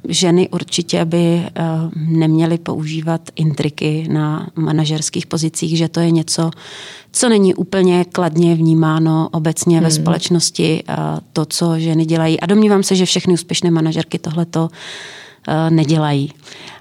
ženy 0.10 0.50
určitě 0.50 1.06
by 1.06 1.18
eh, 1.18 1.52
neměly 1.96 2.58
používat 2.58 3.22
intriky 3.36 4.08
na 4.12 4.48
manažerských 4.56 5.28
pozicích, 5.28 5.78
že 5.78 5.90
to 5.90 6.00
je 6.00 6.12
něco, 6.12 6.52
co 7.12 7.30
není 7.30 7.56
úplně 7.56 8.06
kladně 8.06 8.56
vnímáno 8.56 9.30
obecně 9.32 9.78
hmm. 9.78 9.84
ve 9.84 9.92
společnosti, 9.92 10.84
eh, 10.88 10.96
to, 11.34 11.46
co 11.46 11.80
ženy 11.80 12.06
dělají. 12.06 12.40
A 12.40 12.46
domnívám 12.46 12.84
se, 12.84 12.96
že 12.96 13.06
všechny 13.06 13.34
úspěšné 13.34 13.72
manažerky 13.72 14.20
tohleto 14.20 14.70
eh, 15.48 15.70
nedělají. 15.70 16.32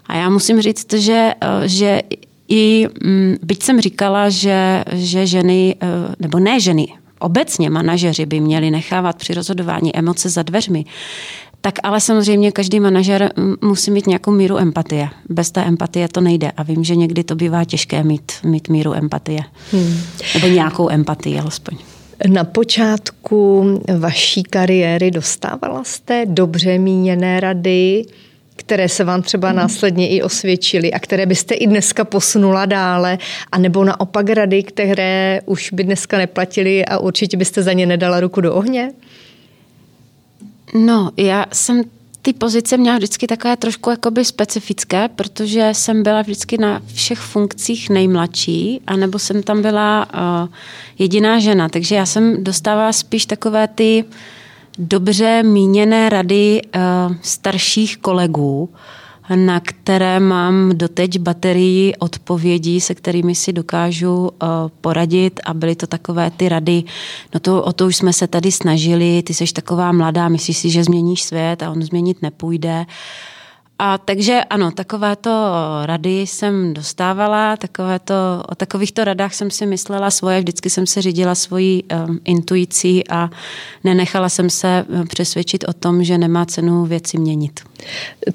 A 0.07 0.17
já 0.17 0.31
musím 0.31 0.61
říct, 0.61 0.93
že, 0.93 1.35
že 1.65 2.03
i 2.49 2.89
mm, 3.05 3.37
byť 3.43 3.63
jsem 3.63 3.81
říkala, 3.81 4.29
že, 4.29 4.85
že 4.93 5.27
ženy, 5.27 5.77
nebo 6.21 6.39
ne 6.39 6.61
ženy, 6.61 6.89
obecně 7.25 7.71
manažeři 7.71 8.27
by 8.27 8.41
měli 8.41 8.71
nechávat 8.71 9.17
při 9.17 9.35
rozhodování 9.35 9.97
emoce 9.97 10.29
za 10.29 10.43
dveřmi, 10.43 10.85
tak 11.65 11.75
ale 11.83 12.01
samozřejmě 12.01 12.53
každý 12.53 12.81
manažer 12.81 13.33
musí 13.61 13.91
mít 13.91 14.07
nějakou 14.07 14.31
míru 14.31 14.59
empatie. 14.59 15.09
Bez 15.29 15.51
té 15.51 15.65
empatie 15.65 16.09
to 16.09 16.21
nejde 16.21 16.51
a 16.57 16.63
vím, 16.63 16.85
že 16.85 16.97
někdy 16.97 17.25
to 17.25 17.35
bývá 17.35 17.65
těžké 17.65 18.03
mít, 18.03 18.33
mít 18.43 18.69
míru 18.69 18.95
empatie. 18.95 19.41
Hmm. 19.73 19.97
Nebo 20.35 20.47
nějakou 20.47 20.91
empatii 20.91 21.41
alespoň. 21.41 21.77
Na 22.29 22.45
počátku 22.45 23.65
vaší 23.99 24.43
kariéry 24.43 25.11
dostávala 25.11 25.85
jste 25.85 26.27
dobře 26.27 26.79
míněné 26.79 27.41
rady, 27.41 28.05
které 28.57 28.89
se 28.89 29.05
vám 29.05 29.23
třeba 29.23 29.49
hmm. 29.49 29.57
následně 29.57 30.09
i 30.09 30.23
osvědčily 30.23 30.93
a 30.93 30.99
které 30.99 31.27
byste 31.27 31.55
i 31.55 31.67
dneska 31.67 32.05
posunula 32.05 32.67
dále, 32.67 33.19
anebo 33.53 33.85
naopak 33.85 34.31
rady, 34.31 34.63
které 34.63 35.41
už 35.47 35.73
by 35.73 35.85
dneska 35.85 36.19
neplatily 36.19 36.85
a 36.85 36.99
určitě 36.99 37.37
byste 37.37 37.63
za 37.63 37.73
ně 37.73 37.87
nedala 37.87 38.21
ruku 38.21 38.41
do 38.41 38.55
ohně? 38.55 38.93
No, 40.75 41.11
já 41.17 41.47
jsem 41.53 41.83
ty 42.23 42.33
pozice 42.33 42.77
měla 42.77 42.97
vždycky 42.97 43.27
takové 43.27 43.57
trošku 43.57 43.91
jakoby 43.91 44.25
specifické, 44.25 45.09
protože 45.09 45.69
jsem 45.73 46.03
byla 46.03 46.23
vždycky 46.23 46.59
na 46.59 46.83
všech 46.95 47.19
funkcích 47.19 47.91
nejmladší, 47.91 48.81
anebo 48.87 49.19
jsem 49.19 49.43
tam 49.43 49.63
byla 49.63 50.07
uh, 50.15 50.49
jediná 50.99 51.39
žena, 51.39 51.69
takže 51.69 51.95
já 51.95 52.07
jsem 52.07 52.45
dostávala 52.45 52.93
spíš 52.93 53.27
takové 53.27 53.69
ty 53.69 54.05
dobře 54.79 55.43
míněné 55.43 56.09
rady 56.09 56.63
uh, 56.65 57.17
starších 57.23 57.99
kolegů, 57.99 58.69
uh, 58.73 58.79
na 59.35 59.61
které 59.61 60.21
mám 60.21 60.71
doteď 60.75 61.19
baterii 61.19 61.97
odpovědí, 61.97 62.81
se 62.81 62.95
kterými 62.95 63.35
si 63.35 63.53
dokážu 63.53 64.17
uh, 64.19 64.29
poradit. 64.81 65.41
A 65.45 65.55
byly 65.55 65.77
to 65.77 65.87
takové 65.87 66.31
ty 66.31 66.49
rady, 66.49 66.83
no 67.35 67.41
to, 67.41 67.63
o 67.63 67.73
to 67.73 67.87
už 67.87 67.97
jsme 67.97 68.13
se 68.13 68.27
tady 68.27 68.53
snažili, 68.53 69.23
ty 69.23 69.35
jsi 69.35 69.53
taková 69.53 69.93
mladá, 69.93 70.29
myslíš 70.29 70.59
si, 70.59 70.71
že 70.71 70.85
změníš 70.85 71.23
svět 71.23 71.63
a 71.63 71.71
on 71.71 71.83
změnit 71.83 72.23
nepůjde. 72.23 72.79
Uh, 72.79 72.85
a 73.79 73.99
takže 73.99 74.41
ano, 74.51 74.71
takovéto 74.71 75.31
rady 75.85 76.21
jsem 76.21 76.75
dostávala, 76.75 77.57
takovéto, 77.57 78.15
o 78.49 78.55
takovýchto 78.55 79.05
radách 79.05 79.35
jsem 79.35 79.51
si 79.51 79.67
myslela 79.67 80.11
svoje, 80.11 80.41
vždycky 80.41 80.71
jsem 80.71 80.87
se 80.87 81.03
řídila 81.03 81.35
svojí 81.35 81.85
um, 81.85 82.21
intuicí 82.25 83.09
a 83.09 83.31
nenechala 83.85 84.29
jsem 84.29 84.51
se 84.51 84.85
přesvědčit 85.09 85.65
o 85.69 85.73
tom, 85.73 86.05
že 86.05 86.19
nemá 86.19 86.47
cenu 86.47 86.85
věci 86.85 87.19
měnit. 87.19 87.61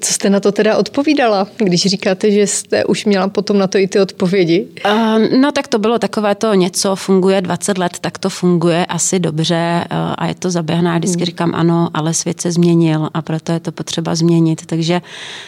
Co 0.00 0.12
jste 0.12 0.30
na 0.30 0.40
to 0.40 0.52
teda 0.52 0.76
odpovídala, 0.76 1.46
když 1.56 1.86
říkáte, 1.86 2.30
že 2.30 2.46
jste 2.46 2.84
už 2.84 3.04
měla 3.04 3.28
potom 3.28 3.58
na 3.58 3.66
to 3.66 3.78
i 3.78 3.88
ty 3.88 4.00
odpovědi? 4.00 4.66
Uh, 4.84 5.38
no 5.40 5.52
tak 5.52 5.68
to 5.68 5.78
bylo 5.78 5.98
takové 5.98 6.34
to 6.34 6.54
něco, 6.54 6.96
funguje 6.96 7.40
20 7.40 7.78
let, 7.78 7.98
tak 8.00 8.18
to 8.18 8.30
funguje 8.30 8.86
asi 8.86 9.18
dobře 9.18 9.84
uh, 9.90 9.96
a 10.18 10.26
je 10.26 10.34
to 10.34 10.50
zaběhná. 10.50 10.98
Vždycky 10.98 11.20
hmm. 11.20 11.26
říkám 11.26 11.54
ano, 11.54 11.88
ale 11.94 12.14
svět 12.14 12.40
se 12.40 12.52
změnil 12.52 13.08
a 13.14 13.22
proto 13.22 13.52
je 13.52 13.60
to 13.60 13.72
potřeba 13.72 14.14
změnit. 14.14 14.66
Takže 14.66 15.00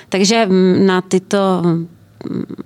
takže 0.08 0.46
na 0.78 1.00
tyto 1.00 1.38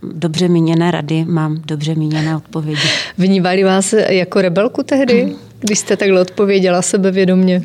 dobře 0.02 0.48
míněné 0.48 0.90
rady 0.90 1.24
mám 1.24 1.62
dobře 1.66 1.94
míněné 1.94 2.36
odpovědi. 2.36 2.88
Vnívali 3.18 3.64
vás 3.64 3.94
jako 4.08 4.40
rebelku 4.40 4.82
tehdy, 4.82 5.36
když 5.60 5.78
jste 5.78 5.96
takhle 5.96 6.20
odpověděla 6.20 6.82
sebevědomně? 6.82 7.62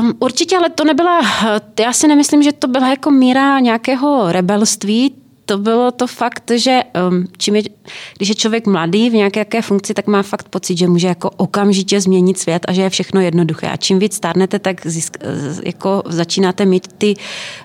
Um, 0.00 0.14
určitě, 0.18 0.56
ale 0.56 0.70
to 0.70 0.84
nebyla, 0.84 1.20
já 1.80 1.92
si 1.92 2.08
nemyslím, 2.08 2.42
že 2.42 2.52
to 2.52 2.68
byla 2.68 2.88
jako 2.88 3.10
míra 3.10 3.60
nějakého 3.60 4.32
rebelství, 4.32 5.14
to 5.46 5.58
bylo 5.58 5.90
to 5.90 6.06
fakt, 6.06 6.50
že 6.56 6.80
um, 7.08 7.24
čím 7.38 7.56
je, 7.56 7.62
když 8.16 8.28
je 8.28 8.34
člověk 8.34 8.66
mladý 8.66 9.10
v 9.10 9.14
nějaké 9.14 9.40
jaké 9.40 9.62
funkci, 9.62 9.94
tak 9.94 10.06
má 10.06 10.22
fakt 10.22 10.48
pocit, 10.48 10.78
že 10.78 10.88
může 10.88 11.06
jako 11.06 11.30
okamžitě 11.30 12.00
změnit 12.00 12.38
svět 12.38 12.62
a 12.68 12.72
že 12.72 12.82
je 12.82 12.90
všechno 12.90 13.20
jednoduché. 13.20 13.68
A 13.68 13.76
čím 13.76 13.98
víc 13.98 14.14
stárnete, 14.14 14.58
tak 14.58 14.86
zisk, 14.86 15.16
jako 15.64 16.02
začínáte 16.06 16.64
mít 16.64 16.88
ty 16.98 17.14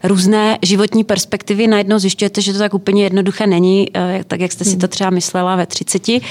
různé 0.04 0.58
životní 0.62 1.04
perspektivy. 1.04 1.68
Najednou 1.68 2.00
zjišťujete, 2.00 2.42
že 2.42 2.54
to 2.54 2.60
tak 2.60 2.74
úplně 2.74 3.04
jednoduché 3.04 3.48
není, 3.48 3.88
eh, 3.96 4.24
tak 4.28 4.40
jak 4.40 4.52
jste 4.52 4.66
si 4.66 4.78
to 4.78 4.86
hmm. 4.86 4.90
třeba 4.90 5.10
myslela 5.10 5.56
ve 5.56 5.66
30. 5.66 6.22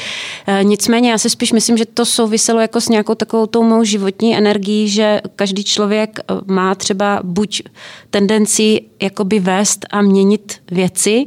Eh, 0.46 0.64
nicméně 0.64 1.10
já 1.10 1.18
si 1.18 1.30
spíš 1.30 1.52
myslím, 1.52 1.76
že 1.76 1.86
to 1.86 2.04
souviselo 2.04 2.60
jako 2.60 2.80
s 2.80 2.88
nějakou 2.88 3.14
takovou 3.14 3.46
tou 3.46 3.62
mou 3.62 3.84
životní 3.84 4.36
energií, 4.36 4.88
že 4.88 5.20
každý 5.36 5.64
člověk 5.64 6.18
eh, 6.20 6.34
má 6.46 6.74
třeba 6.74 7.20
buď 7.24 7.62
tendenci 8.10 8.80
jakoby 9.02 9.40
vést 9.40 9.86
a 9.90 10.02
měnit 10.02 10.60
věci, 10.70 11.26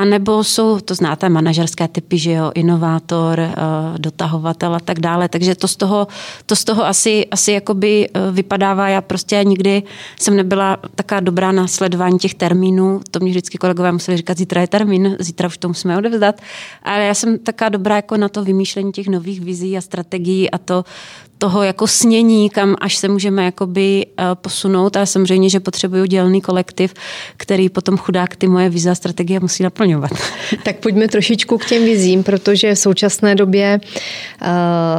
a 0.00 0.04
nebo 0.04 0.44
jsou, 0.44 0.80
to 0.80 0.94
znáte, 0.94 1.28
manažerské 1.28 1.88
typy, 1.88 2.18
že 2.18 2.32
jo, 2.32 2.52
inovátor, 2.54 3.40
eh, 3.40 3.54
dotahovatel 3.98 4.74
a 4.74 4.80
tak 4.80 5.00
dále. 5.00 5.28
Takže 5.28 5.54
to 5.54 5.68
z 5.68 5.76
toho, 5.76 6.06
to 6.46 6.56
z 6.56 6.64
toho 6.64 6.86
asi, 6.86 7.26
asi 7.30 7.52
jakoby 7.52 8.08
eh, 8.08 8.30
vypadává. 8.30 8.88
Já 8.88 9.00
prostě 9.00 9.44
nikdy 9.44 9.82
jsem 10.20 10.36
nebyla 10.36 10.78
taká 10.94 11.20
dobrá 11.20 11.52
na 11.52 11.66
sledování 11.66 12.18
těch 12.18 12.34
termínů. 12.34 13.00
To 13.10 13.20
mě 13.20 13.30
vždycky 13.30 13.58
kolegové 13.58 13.92
museli 13.92 14.16
říkat, 14.16 14.38
zítra 14.38 14.60
je 14.60 14.66
termín, 14.66 15.16
zítra 15.18 15.48
už 15.48 15.58
to 15.58 15.68
musíme 15.68 15.98
odevzdat. 15.98 16.40
Ale 16.82 17.04
já 17.04 17.14
jsem 17.14 17.38
taká 17.38 17.68
dobrá 17.68 17.96
jako 17.96 18.16
na 18.16 18.28
to 18.28 18.44
vymýšlení 18.44 18.92
těch 18.92 19.08
nových 19.08 19.40
vizí 19.40 19.78
a 19.78 19.80
strategií 19.80 20.50
a 20.50 20.58
to, 20.58 20.84
toho 21.40 21.62
jako 21.62 21.86
snění, 21.86 22.50
kam 22.50 22.76
až 22.80 22.96
se 22.96 23.08
můžeme 23.08 23.44
jakoby 23.44 24.06
eh, 24.06 24.24
posunout 24.34 24.96
a 24.96 25.06
samozřejmě, 25.06 25.50
že 25.50 25.60
potřebuju 25.60 26.04
dělný 26.04 26.40
kolektiv, 26.40 26.94
který 27.36 27.68
potom 27.68 27.96
chudák 27.96 28.36
ty 28.36 28.46
moje 28.46 28.68
vize 28.68 28.90
a 28.90 28.94
strategie 28.94 29.40
musí 29.40 29.62
naplňovat. 29.90 30.10
Tak 30.64 30.76
pojďme 30.76 31.08
trošičku 31.08 31.58
k 31.58 31.66
těm 31.66 31.84
vizím, 31.84 32.22
protože 32.22 32.74
v 32.74 32.78
současné 32.78 33.34
době 33.34 33.80
uh, 34.42 34.48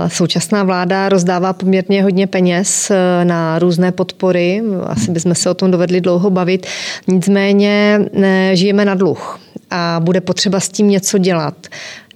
současná 0.08 0.64
vláda 0.64 1.10
rozdává 1.10 1.54
poměrně 1.54 2.04
hodně 2.04 2.28
peněz 2.28 2.92
uh, 2.92 3.26
na 3.26 3.60
různé 3.60 3.92
podpory. 3.92 4.62
Asi 4.84 5.12
bychom 5.12 5.36
se 5.36 5.50
o 5.50 5.54
tom 5.54 5.72
dovedli 5.72 6.02
dlouho 6.02 6.30
bavit. 6.30 6.68
Nicméně 7.08 8.00
ne, 8.14 8.56
žijeme 8.56 8.86
na 8.86 8.96
dluh 8.96 9.40
a 9.72 10.00
bude 10.04 10.22
potřeba 10.22 10.60
s 10.60 10.70
tím 10.70 10.90
něco 10.90 11.18
dělat. 11.18 11.68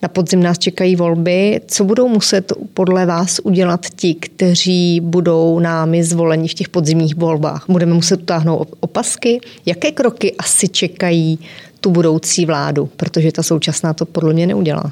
Na 0.02 0.10
podzim 0.10 0.44
nás 0.44 0.60
čekají 0.60 0.96
volby. 0.96 1.62
Co 1.68 1.84
budou 1.84 2.08
muset 2.08 2.54
podle 2.74 3.06
vás 3.06 3.40
udělat 3.44 3.86
ti, 3.96 4.14
kteří 4.16 5.00
budou 5.00 5.60
námi 5.60 6.04
zvoleni 6.04 6.48
v 6.48 6.54
těch 6.54 6.70
podzimních 6.70 7.16
volbách? 7.16 7.66
Budeme 7.70 7.94
muset 7.94 8.22
utáhnout 8.22 8.68
opasky? 8.80 9.40
Jaké 9.66 9.92
kroky 9.92 10.36
asi 10.38 10.68
čekají 10.68 11.40
tu 11.86 11.92
budoucí 11.92 12.46
vládu? 12.46 12.86
Protože 12.86 13.32
ta 13.32 13.44
současná 13.44 13.94
to 13.94 14.06
podle 14.06 14.34
mě 14.34 14.48
neudělá. 14.48 14.92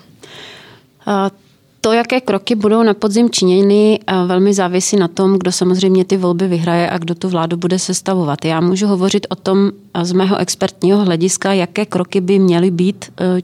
To, 1.85 1.91
jaké 1.91 2.21
kroky 2.21 2.55
budou 2.55 2.83
na 2.83 2.93
podzim 2.93 3.29
činěny, 3.29 3.99
velmi 4.25 4.53
závisí 4.53 4.95
na 4.95 5.07
tom, 5.07 5.37
kdo 5.37 5.51
samozřejmě 5.51 6.05
ty 6.05 6.17
volby 6.17 6.47
vyhraje 6.47 6.89
a 6.89 6.97
kdo 6.97 7.15
tu 7.15 7.29
vládu 7.29 7.57
bude 7.57 7.79
sestavovat. 7.79 8.45
Já 8.45 8.61
můžu 8.61 8.87
hovořit 8.87 9.27
o 9.29 9.35
tom 9.35 9.71
z 10.01 10.11
mého 10.11 10.37
expertního 10.37 11.05
hlediska, 11.05 11.53
jaké 11.53 11.85
kroky 11.85 12.21
by 12.21 12.39
měly 12.39 12.71
být 12.71 13.05
eh, 13.19 13.41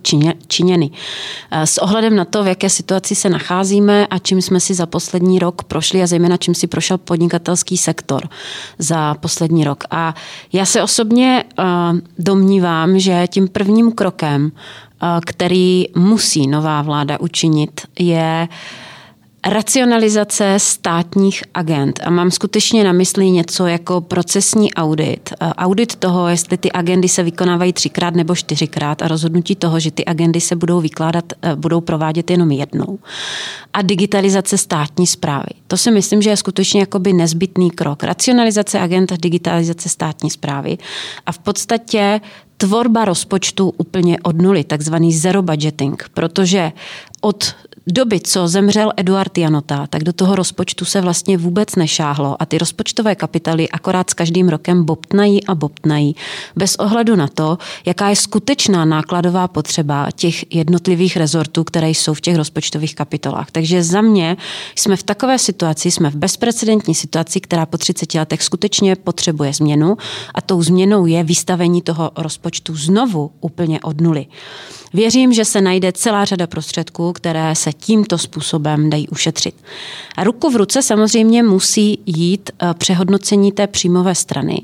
činěny. 0.47 0.91
S 1.51 1.77
ohledem 1.77 2.15
na 2.15 2.25
to, 2.25 2.43
v 2.43 2.47
jaké 2.47 2.69
situaci 2.69 3.15
se 3.15 3.29
nacházíme 3.29 4.07
a 4.07 4.19
čím 4.19 4.41
jsme 4.41 4.59
si 4.59 4.73
za 4.73 4.85
poslední 4.85 5.39
rok 5.39 5.63
prošli 5.63 6.03
a 6.03 6.07
zejména 6.07 6.37
čím 6.37 6.55
si 6.55 6.67
prošel 6.67 6.97
podnikatelský 6.97 7.77
sektor 7.77 8.29
za 8.77 9.13
poslední 9.13 9.63
rok. 9.63 9.83
A 9.91 10.15
já 10.53 10.65
se 10.65 10.83
osobně 10.83 11.43
domnívám, 12.19 12.99
že 12.99 13.27
tím 13.27 13.47
prvním 13.47 13.91
krokem 13.91 14.51
který 15.25 15.85
musí 15.95 16.47
nová 16.47 16.81
vláda 16.81 17.19
učinit, 17.19 17.81
je 17.99 18.47
Racionalizace 19.47 20.53
státních 20.57 21.43
agent. 21.53 21.99
A 22.03 22.09
mám 22.09 22.31
skutečně 22.31 22.83
na 22.83 22.91
mysli 22.91 23.31
něco 23.31 23.67
jako 23.67 24.01
procesní 24.01 24.73
audit. 24.73 25.33
Audit 25.39 25.95
toho, 25.95 26.27
jestli 26.27 26.57
ty 26.57 26.71
agendy 26.71 27.09
se 27.09 27.23
vykonávají 27.23 27.73
třikrát 27.73 28.15
nebo 28.15 28.35
čtyřikrát 28.35 29.01
a 29.01 29.07
rozhodnutí 29.07 29.55
toho, 29.55 29.79
že 29.79 29.91
ty 29.91 30.05
agendy 30.05 30.41
se 30.41 30.55
budou 30.55 30.81
vykládat, 30.81 31.25
eh, 31.41 31.55
budou 31.55 31.81
provádět 31.81 32.31
jenom 32.31 32.51
jednou. 32.51 32.99
A 33.73 33.81
digitalizace 33.81 34.57
státní 34.57 35.07
zprávy. 35.07 35.49
To 35.67 35.77
si 35.77 35.91
myslím, 35.91 36.21
že 36.21 36.29
je 36.29 36.37
skutečně 36.37 36.79
jakoby 36.79 37.13
nezbytný 37.13 37.71
krok. 37.71 38.03
Racionalizace 38.03 38.79
agent 38.79 39.13
digitalizace 39.13 39.89
státní 39.89 40.29
zprávy. 40.29 40.77
A 41.25 41.31
v 41.31 41.39
podstatě 41.39 42.21
tvorba 42.59 43.05
rozpočtu 43.05 43.73
úplně 43.77 44.19
od 44.19 44.41
nuly, 44.41 44.63
takzvaný 44.63 45.13
zero 45.13 45.41
budgeting, 45.41 46.09
protože 46.13 46.71
od 47.21 47.55
doby, 47.87 48.19
co 48.19 48.47
zemřel 48.47 48.91
Eduard 48.97 49.37
Janota, 49.37 49.87
tak 49.87 50.03
do 50.03 50.13
toho 50.13 50.35
rozpočtu 50.35 50.85
se 50.85 51.01
vlastně 51.01 51.37
vůbec 51.37 51.75
nešáhlo 51.75 52.41
a 52.41 52.45
ty 52.45 52.57
rozpočtové 52.57 53.15
kapitaly 53.15 53.69
akorát 53.69 54.09
s 54.09 54.13
každým 54.13 54.49
rokem 54.49 54.83
bobtnají 54.83 55.45
a 55.45 55.55
bobtnají, 55.55 56.15
bez 56.55 56.75
ohledu 56.75 57.15
na 57.15 57.27
to, 57.27 57.57
jaká 57.85 58.09
je 58.09 58.15
skutečná 58.15 58.85
nákladová 58.85 59.47
potřeba 59.47 60.07
těch 60.15 60.55
jednotlivých 60.55 61.17
rezortů, 61.17 61.63
které 61.63 61.89
jsou 61.89 62.13
v 62.13 62.21
těch 62.21 62.35
rozpočtových 62.35 62.95
kapitolách. 62.95 63.51
Takže 63.51 63.83
za 63.83 64.01
mě 64.01 64.37
jsme 64.75 64.95
v 64.95 65.03
takové 65.03 65.39
situaci, 65.39 65.91
jsme 65.91 66.09
v 66.09 66.15
bezprecedentní 66.15 66.95
situaci, 66.95 67.39
která 67.39 67.65
po 67.65 67.77
30 67.77 68.13
letech 68.13 68.43
skutečně 68.43 68.95
potřebuje 68.95 69.53
změnu 69.53 69.97
a 70.33 70.41
tou 70.41 70.63
změnou 70.63 71.05
je 71.05 71.23
vystavení 71.23 71.81
toho 71.81 72.11
rozpočtu 72.17 72.75
znovu 72.75 73.31
úplně 73.41 73.79
od 73.81 74.01
nuly. 74.01 74.25
Věřím, 74.93 75.33
že 75.33 75.45
se 75.45 75.61
najde 75.61 75.91
celá 75.91 76.25
řada 76.25 76.47
prostředků, 76.47 77.13
které 77.13 77.55
se 77.55 77.73
tímto 77.73 78.17
způsobem 78.17 78.89
dají 78.89 79.07
ušetřit. 79.07 79.55
A 80.17 80.23
ruku 80.23 80.49
v 80.49 80.55
ruce 80.55 80.81
samozřejmě 80.81 81.43
musí 81.43 81.99
jít 82.05 82.49
eh, 82.49 82.73
přehodnocení 82.73 83.51
té 83.51 83.67
příjmové 83.67 84.15
strany. 84.15 84.61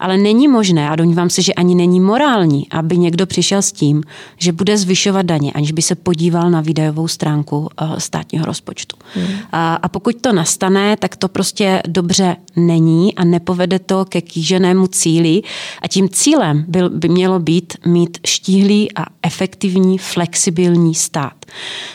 Ale 0.00 0.16
není 0.16 0.48
možné, 0.48 0.90
a 0.90 0.96
domnívám 0.96 1.30
se, 1.30 1.42
že 1.42 1.52
ani 1.52 1.74
není 1.74 2.00
morální, 2.00 2.66
aby 2.70 2.98
někdo 2.98 3.26
přišel 3.26 3.62
s 3.62 3.72
tím, 3.72 4.02
že 4.38 4.52
bude 4.52 4.78
zvyšovat 4.78 5.26
daně, 5.26 5.52
aniž 5.52 5.72
by 5.72 5.82
se 5.82 5.94
podíval 5.94 6.50
na 6.50 6.60
výdajovou 6.60 7.08
stránku 7.08 7.68
eh, 7.80 8.00
státního 8.00 8.46
rozpočtu. 8.46 8.96
Hmm. 9.14 9.26
A, 9.52 9.74
a 9.74 9.88
pokud 9.88 10.16
to 10.20 10.32
nastane, 10.32 10.96
tak 10.96 11.16
to 11.16 11.28
prostě 11.28 11.82
dobře 11.88 12.36
není 12.56 13.14
a 13.14 13.24
nepovede 13.24 13.78
to 13.78 14.04
ke 14.04 14.20
kýženému 14.20 14.86
cíli. 14.86 15.42
A 15.82 15.88
tím 15.88 16.08
cílem 16.08 16.64
by, 16.68 16.80
by 16.88 17.08
mělo 17.08 17.38
být 17.38 17.76
mít 17.86 18.18
štíhlý 18.26 18.92
a 18.96 19.04
efektivní 19.22 19.63
efektivní, 19.64 19.98
flexibilní 19.98 20.94
stát. 20.94 21.32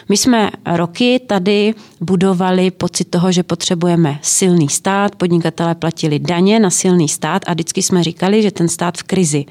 My 0.10 0.18
jsme 0.18 0.52
roky 0.66 1.22
tady 1.28 1.74
budovali 2.02 2.72
pocit 2.72 3.06
toho, 3.06 3.32
že 3.32 3.44
potřebujeme 3.44 4.20
silný 4.22 4.70
stát, 4.70 5.16
podnikatelé 5.16 5.76
platili 5.76 6.20
daně 6.20 6.60
na 6.60 6.70
silný 6.70 7.10
stát 7.10 7.42
a 7.48 7.54
vždycky 7.54 7.84
jsme 7.84 8.04
říkali, 8.04 8.42
že 8.42 8.52
ten 8.52 8.70
stát 8.70 8.98
v 8.98 9.04
krizi 9.04 9.46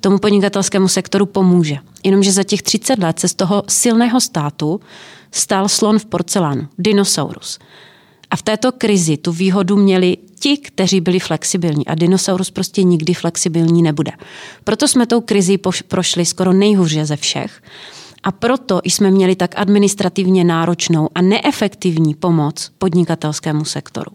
tomu 0.00 0.18
podnikatelskému 0.18 0.88
sektoru 0.88 1.26
pomůže. 1.26 1.76
Jenomže 2.04 2.32
za 2.32 2.44
těch 2.44 2.62
30 2.62 2.98
let 2.98 3.18
se 3.18 3.28
z 3.28 3.34
toho 3.34 3.62
silného 3.68 4.20
státu 4.20 4.80
stal 5.32 5.68
slon 5.68 5.98
v 5.98 6.06
porcelánu, 6.06 6.68
dinosaurus. 6.78 7.58
A 8.30 8.36
v 8.36 8.42
této 8.42 8.72
krizi 8.72 9.16
tu 9.16 9.32
výhodu 9.32 9.76
měli 9.76 10.16
ti, 10.40 10.56
kteří 10.56 11.00
byli 11.00 11.18
flexibilní. 11.18 11.86
A 11.86 11.94
dinosaurus 11.94 12.50
prostě 12.50 12.82
nikdy 12.82 13.14
flexibilní 13.14 13.82
nebude. 13.82 14.12
Proto 14.64 14.88
jsme 14.88 15.06
tou 15.06 15.20
krizi 15.20 15.58
prošli 15.88 16.24
skoro 16.24 16.52
nejhůře 16.52 17.06
ze 17.06 17.16
všech. 17.16 17.62
A 18.22 18.32
proto 18.32 18.80
jsme 18.84 19.10
měli 19.10 19.36
tak 19.36 19.54
administrativně 19.56 20.44
náročnou 20.44 21.08
a 21.14 21.22
neefektivní 21.22 22.14
pomoc 22.14 22.70
podnikatelskému 22.78 23.64
sektoru. 23.64 24.10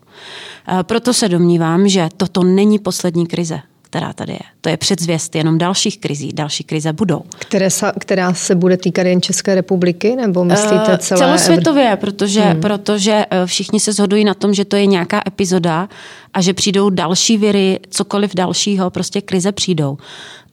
Proto 0.84 1.14
se 1.14 1.30
domnívám, 1.30 1.88
že 1.88 2.10
toto 2.18 2.44
není 2.44 2.80
poslední 2.80 3.28
krize 3.28 3.60
která 3.94 4.14
tady 4.14 4.32
je. 4.32 4.40
To 4.62 4.70
je 4.70 4.78
předzvěst 4.78 5.36
jenom 5.36 5.58
dalších 5.58 6.00
krizí. 6.00 6.34
Další 6.34 6.64
krize 6.64 6.94
budou. 6.94 7.22
Které 7.40 7.70
se, 7.70 7.92
která 8.00 8.34
se 8.34 8.56
bude 8.56 8.78
týkat 8.78 9.06
jen 9.06 9.22
České 9.22 9.56
republiky, 9.56 10.16
nebo 10.16 10.44
myslíte 10.44 10.94
eh, 10.94 10.98
celé? 10.98 11.20
Celosvětově, 11.20 11.98
protože, 12.02 12.42
hmm. 12.42 12.62
protože 12.62 13.26
eh, 13.30 13.46
všichni 13.46 13.80
se 13.80 13.94
shodují 13.94 14.26
na 14.26 14.34
tom, 14.34 14.54
že 14.54 14.66
to 14.66 14.76
je 14.76 14.86
nějaká 14.86 15.22
epizoda 15.28 15.90
a 16.34 16.42
že 16.42 16.54
přijdou 16.54 16.90
další 16.90 17.38
viry, 17.38 17.80
cokoliv 17.90 18.36
dalšího, 18.36 18.90
prostě 18.90 19.22
krize 19.22 19.52
přijdou 19.52 19.98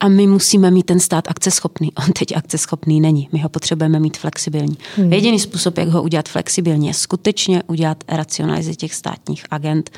a 0.01 0.09
my 0.09 0.27
musíme 0.27 0.71
mít 0.71 0.87
ten 0.87 1.01
stát 1.01 1.29
akceschopný. 1.29 1.93
On 2.07 2.12
teď 2.12 2.37
akceschopný 2.37 3.01
není. 3.01 3.29
My 3.33 3.38
ho 3.38 3.49
potřebujeme 3.49 4.01
mít 4.01 4.16
flexibilní. 4.16 4.77
Hmm. 4.97 5.12
Jediný 5.12 5.38
způsob, 5.38 5.79
jak 5.79 5.88
ho 5.88 6.03
udělat 6.03 6.29
flexibilně, 6.29 6.90
je 6.90 6.95
skutečně 6.95 7.62
udělat 7.66 8.05
racionalizaci 8.09 8.77
těch 8.77 8.95
státních 8.95 9.45
agent, 9.51 9.90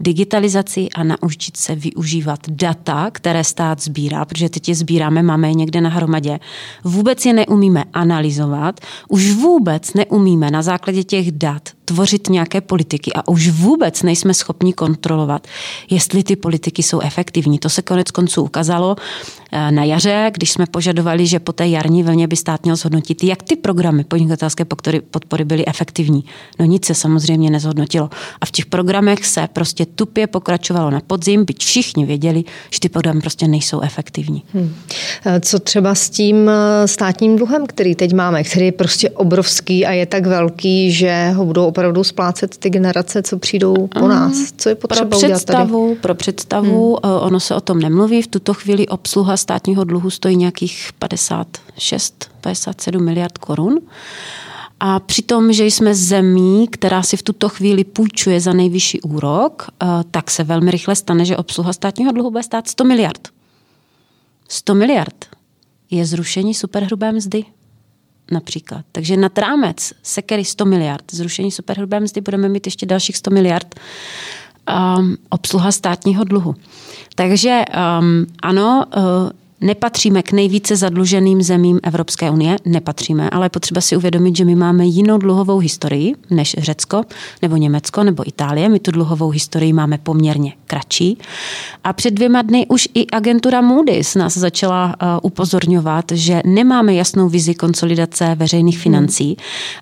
digitalizaci 0.00 0.88
a 0.94 1.04
naučit 1.04 1.56
se 1.56 1.74
využívat 1.74 2.40
data, 2.48 3.10
které 3.10 3.44
stát 3.44 3.82
sbírá, 3.82 4.24
protože 4.24 4.48
teď 4.48 4.68
je 4.68 4.74
sbíráme, 4.74 5.22
máme 5.22 5.48
je 5.48 5.54
někde 5.54 5.80
na 5.80 5.90
hromadě. 5.90 6.38
Vůbec 6.84 7.26
je 7.26 7.32
neumíme 7.32 7.84
analyzovat, 7.92 8.80
už 9.08 9.32
vůbec 9.32 9.94
neumíme 9.94 10.50
na 10.50 10.62
základě 10.62 11.04
těch 11.04 11.32
dat 11.32 11.68
tvořit 11.90 12.28
nějaké 12.28 12.60
politiky 12.60 13.12
a 13.14 13.28
už 13.28 13.48
vůbec 13.48 14.02
nejsme 14.02 14.34
schopni 14.34 14.72
kontrolovat, 14.72 15.46
jestli 15.90 16.24
ty 16.24 16.36
politiky 16.36 16.82
jsou 16.82 17.00
efektivní. 17.00 17.58
To 17.58 17.68
se 17.68 17.82
konec 17.82 18.10
konců 18.10 18.42
ukázalo 18.42 18.96
eh, 19.52 19.70
na 19.70 19.84
jaře, 19.84 20.30
když 20.34 20.50
jsme 20.52 20.66
požadovali, 20.66 21.26
že 21.26 21.38
po 21.38 21.52
té 21.52 21.68
jarní 21.68 22.02
vlně 22.02 22.26
by 22.26 22.36
stát 22.36 22.62
měl 22.62 22.76
zhodnotit, 22.76 23.24
jak 23.24 23.42
ty 23.42 23.56
programy 23.56 24.04
podnikatelské 24.04 24.64
podpory 25.10 25.44
byly 25.44 25.66
efektivní. 25.66 26.24
No 26.58 26.64
nic 26.64 26.86
se 26.86 26.94
samozřejmě 26.94 27.50
nezhodnotilo. 27.50 28.10
A 28.40 28.46
v 28.46 28.50
těch 28.50 28.66
programech 28.66 29.26
se 29.26 29.48
prostě 29.52 29.86
tupě 29.86 30.26
pokračovalo 30.26 30.90
na 30.90 31.00
podzim, 31.00 31.44
byť 31.44 31.64
všichni 31.64 32.06
věděli, 32.06 32.44
že 32.70 32.80
ty 32.80 32.88
programy 32.88 33.20
prostě 33.20 33.48
nejsou 33.48 33.80
efektivní. 33.80 34.42
Hmm. 34.54 34.74
Co 35.40 35.58
třeba 35.58 35.94
s 35.94 36.10
tím 36.10 36.48
eh, 36.48 36.88
státním 36.88 37.36
dluhem, 37.36 37.66
který 37.66 37.94
teď 37.94 38.12
máme, 38.12 38.44
který 38.44 38.66
je 38.66 38.72
prostě 38.72 39.10
obrovský 39.10 39.86
a 39.86 39.92
je 39.92 40.06
tak 40.06 40.26
velký, 40.26 40.92
že 40.92 41.30
ho 41.30 41.44
budou 41.44 41.66
opravdu 41.66 42.04
splácet 42.04 42.56
ty 42.56 42.70
generace, 42.70 43.22
co 43.22 43.38
přijdou 43.38 43.86
po 43.86 44.08
nás. 44.08 44.52
Co 44.56 44.68
je 44.68 44.74
potřeba 44.74 45.08
pro 45.08 45.18
představu, 45.18 45.78
udělat 45.78 45.88
tady? 45.88 46.00
Pro 46.00 46.14
představu, 46.14 46.98
hmm. 47.04 47.12
Eh, 47.12 47.20
ono 47.20 47.40
se 47.40 47.54
o 47.54 47.60
tom 47.60 47.78
nemluví. 47.78 48.22
V 48.22 48.26
tuto 48.26 48.54
chvíli 48.54 48.88
obsluha 48.88 49.36
státního 49.36 49.84
dluhu 49.84 50.10
stojí 50.10 50.36
nějakých 50.36 50.90
56, 50.98 52.30
57 52.40 53.04
miliard 53.04 53.38
korun. 53.38 53.78
A 54.80 55.00
přitom, 55.00 55.52
že 55.52 55.64
jsme 55.64 55.94
zemí, 55.94 56.68
která 56.68 57.02
si 57.02 57.16
v 57.16 57.22
tuto 57.22 57.48
chvíli 57.48 57.84
půjčuje 57.84 58.40
za 58.40 58.52
nejvyšší 58.52 59.00
úrok, 59.00 59.66
eh, 59.82 59.86
tak 60.10 60.30
se 60.30 60.44
velmi 60.44 60.70
rychle 60.70 60.96
stane, 60.96 61.24
že 61.24 61.36
obsluha 61.36 61.72
státního 61.72 62.12
dluhu 62.12 62.30
bude 62.30 62.42
stát 62.42 62.68
100 62.68 62.84
miliard. 62.84 63.28
100 64.50 64.74
miliard 64.74 65.26
je 65.90 66.06
zrušení 66.06 66.54
superhrubé 66.54 67.12
mzdy 67.12 67.44
například. 68.30 68.84
Takže 68.92 69.16
na 69.16 69.30
rámec 69.36 69.92
sekery 70.02 70.44
100 70.44 70.64
miliard, 70.64 71.04
zrušení 71.12 71.50
superhrubé 71.50 72.00
mzdy 72.00 72.20
budeme 72.20 72.48
mít 72.48 72.66
ještě 72.66 72.86
dalších 72.86 73.16
100 73.16 73.30
miliard 73.30 73.74
um, 74.98 75.16
obsluha 75.28 75.72
státního 75.72 76.24
dluhu. 76.24 76.54
Takže 77.14 77.64
um, 78.00 78.26
ano, 78.42 78.84
uh, 78.96 79.02
Nepatříme 79.62 80.22
k 80.22 80.32
nejvíce 80.32 80.76
zadluženým 80.76 81.42
zemím 81.42 81.80
Evropské 81.82 82.30
unie, 82.30 82.56
nepatříme, 82.64 83.30
ale 83.30 83.46
je 83.46 83.50
potřeba 83.50 83.80
si 83.80 83.96
uvědomit, 83.96 84.36
že 84.36 84.44
my 84.44 84.54
máme 84.54 84.86
jinou 84.86 85.18
dluhovou 85.18 85.58
historii 85.58 86.14
než 86.30 86.56
Řecko, 86.58 87.02
nebo 87.42 87.56
Německo, 87.56 88.04
nebo 88.04 88.28
Itálie. 88.28 88.68
My 88.68 88.78
tu 88.78 88.90
dluhovou 88.90 89.30
historii 89.30 89.72
máme 89.72 89.98
poměrně 89.98 90.52
kratší. 90.66 91.18
A 91.84 91.92
před 91.92 92.10
dvěma 92.10 92.42
dny 92.42 92.66
už 92.68 92.88
i 92.94 93.06
agentura 93.06 93.60
Moody's 93.60 94.14
nás 94.14 94.36
začala 94.36 94.86
uh, 94.86 95.18
upozorňovat, 95.22 96.04
že 96.12 96.42
nemáme 96.46 96.94
jasnou 96.94 97.28
vizi 97.28 97.54
konsolidace 97.54 98.34
veřejných 98.34 98.76
hmm. 98.76 98.82
financí 98.82 99.36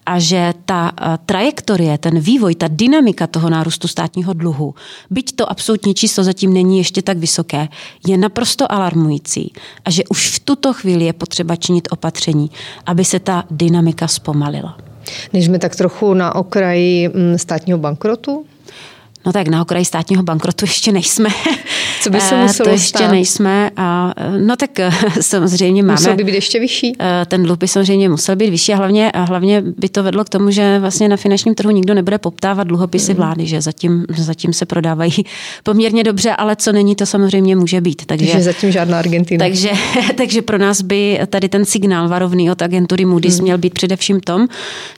a 0.07 0.19
že 0.19 0.55
ta 0.65 0.93
uh, 0.93 1.07
trajektorie, 1.27 1.99
ten 1.99 2.21
vývoj, 2.21 2.55
ta 2.55 2.67
dynamika 2.71 3.27
toho 3.27 3.51
nárůstu 3.51 3.89
státního 3.89 4.33
dluhu, 4.33 4.75
byť 5.11 5.37
to 5.37 5.51
absolutní 5.51 5.95
číslo 5.95 6.25
zatím 6.25 6.53
není 6.53 6.79
ještě 6.79 7.03
tak 7.03 7.19
vysoké, 7.19 7.69
je 8.07 8.17
naprosto 8.17 8.73
alarmující 8.73 9.53
a 9.85 9.91
že 9.91 10.03
už 10.05 10.29
v 10.31 10.41
tuto 10.41 10.73
chvíli 10.73 11.05
je 11.05 11.13
potřeba 11.13 11.57
činit 11.57 11.89
opatření, 11.91 12.51
aby 12.87 13.05
se 13.05 13.19
ta 13.19 13.45
dynamika 13.51 14.09
zpomalila. 14.09 14.79
Než 15.33 15.45
jsme 15.45 15.59
tak 15.59 15.77
trochu 15.77 16.15
na 16.15 16.35
okraji 16.35 17.09
mm, 17.09 17.39
státního 17.39 17.79
bankrotu? 17.79 18.47
No 19.27 19.33
tak 19.33 19.49
na 19.49 19.63
okraji 19.63 19.85
státního 19.85 20.23
bankrotu 20.23 20.65
ještě 20.65 20.93
nejsme. 20.93 21.29
Co 22.03 22.11
by 22.11 22.21
se 22.21 22.35
eh, 22.35 22.43
muselo 22.43 22.65
To 22.65 22.71
ještě 22.71 22.99
stát? 22.99 23.11
nejsme. 23.11 23.71
A, 23.77 24.15
no 24.39 24.57
tak 24.57 24.81
eh, 24.81 24.91
samozřejmě 25.21 25.83
máme... 25.83 25.93
Musel 25.93 26.17
by 26.17 26.25
být 26.25 26.35
ještě 26.35 26.61
vyšší? 26.61 26.93
Eh, 27.01 27.27
ten 27.27 27.43
dluh 27.43 27.59
by 27.59 27.69
samozřejmě 27.69 28.09
musel 28.09 28.37
být 28.37 28.51
vyšší 28.51 28.73
a 28.73 28.77
hlavně, 28.77 29.11
a 29.11 29.23
hlavně 29.25 29.63
by 29.63 29.89
to 29.89 30.03
vedlo 30.03 30.25
k 30.25 30.29
tomu, 30.29 30.51
že 30.51 30.79
vlastně 30.79 31.09
na 31.09 31.17
finančním 31.17 31.55
trhu 31.55 31.71
nikdo 31.71 31.95
nebude 31.95 32.19
poptávat 32.19 32.67
dluhopisy 32.67 33.13
mm. 33.13 33.17
vlády, 33.17 33.47
že 33.47 33.61
zatím, 33.61 34.05
zatím 34.17 34.53
se 34.53 34.67
prodávají 34.67 35.25
poměrně 35.63 36.05
dobře, 36.05 36.33
ale 36.33 36.57
co 36.57 36.73
není, 36.73 36.97
to 36.97 37.07
samozřejmě 37.07 37.57
může 37.57 37.81
být. 37.81 38.07
Takže, 38.07 38.27
takže 38.27 38.45
zatím 38.45 38.73
žádná 38.73 38.99
Argentina. 38.99 39.45
Takže, 39.45 39.71
takže 40.17 40.43
pro 40.43 40.59
nás 40.59 40.83
by 40.83 41.21
tady 41.27 41.49
ten 41.49 41.65
signál 41.65 42.09
varovný 42.09 42.51
od 42.51 42.63
agentury 42.63 43.05
Moody's 43.05 43.39
mm. 43.39 43.43
měl 43.43 43.59
být 43.59 43.75
především 43.75 44.21
tom, 44.21 44.47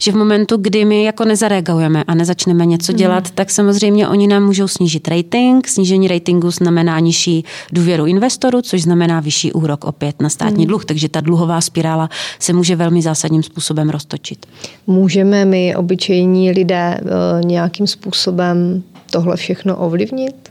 že 0.00 0.12
v 0.12 0.14
momentu, 0.14 0.56
kdy 0.56 0.84
my 0.84 1.04
jako 1.04 1.24
nezareagujeme 1.24 2.04
a 2.06 2.14
nezačneme 2.14 2.66
něco 2.66 2.92
dělat, 2.92 3.24
mm. 3.24 3.30
tak 3.34 3.50
samozřejmě 3.50 4.08
oni 4.08 4.26
nám 4.26 4.44
můžou 4.44 4.68
snížit 4.68 5.08
rating. 5.08 5.68
Snížení 5.68 6.08
ratingu 6.08 6.50
znamená 6.50 6.89
nižší 6.98 7.44
důvěru 7.72 8.06
investoru, 8.06 8.62
což 8.62 8.82
znamená 8.82 9.20
vyšší 9.20 9.52
úrok 9.52 9.84
opět 9.84 10.22
na 10.22 10.28
státní 10.28 10.64
hmm. 10.64 10.66
dluh. 10.66 10.84
Takže 10.84 11.08
ta 11.08 11.20
dluhová 11.20 11.60
spirála 11.60 12.08
se 12.38 12.52
může 12.52 12.76
velmi 12.76 13.02
zásadním 13.02 13.42
způsobem 13.42 13.90
roztočit. 13.90 14.46
Můžeme 14.86 15.44
my, 15.44 15.76
obyčejní 15.76 16.50
lidé, 16.50 17.00
eh, 17.00 17.44
nějakým 17.44 17.86
způsobem 17.86 18.82
tohle 19.10 19.36
všechno 19.36 19.76
ovlivnit? 19.76 20.50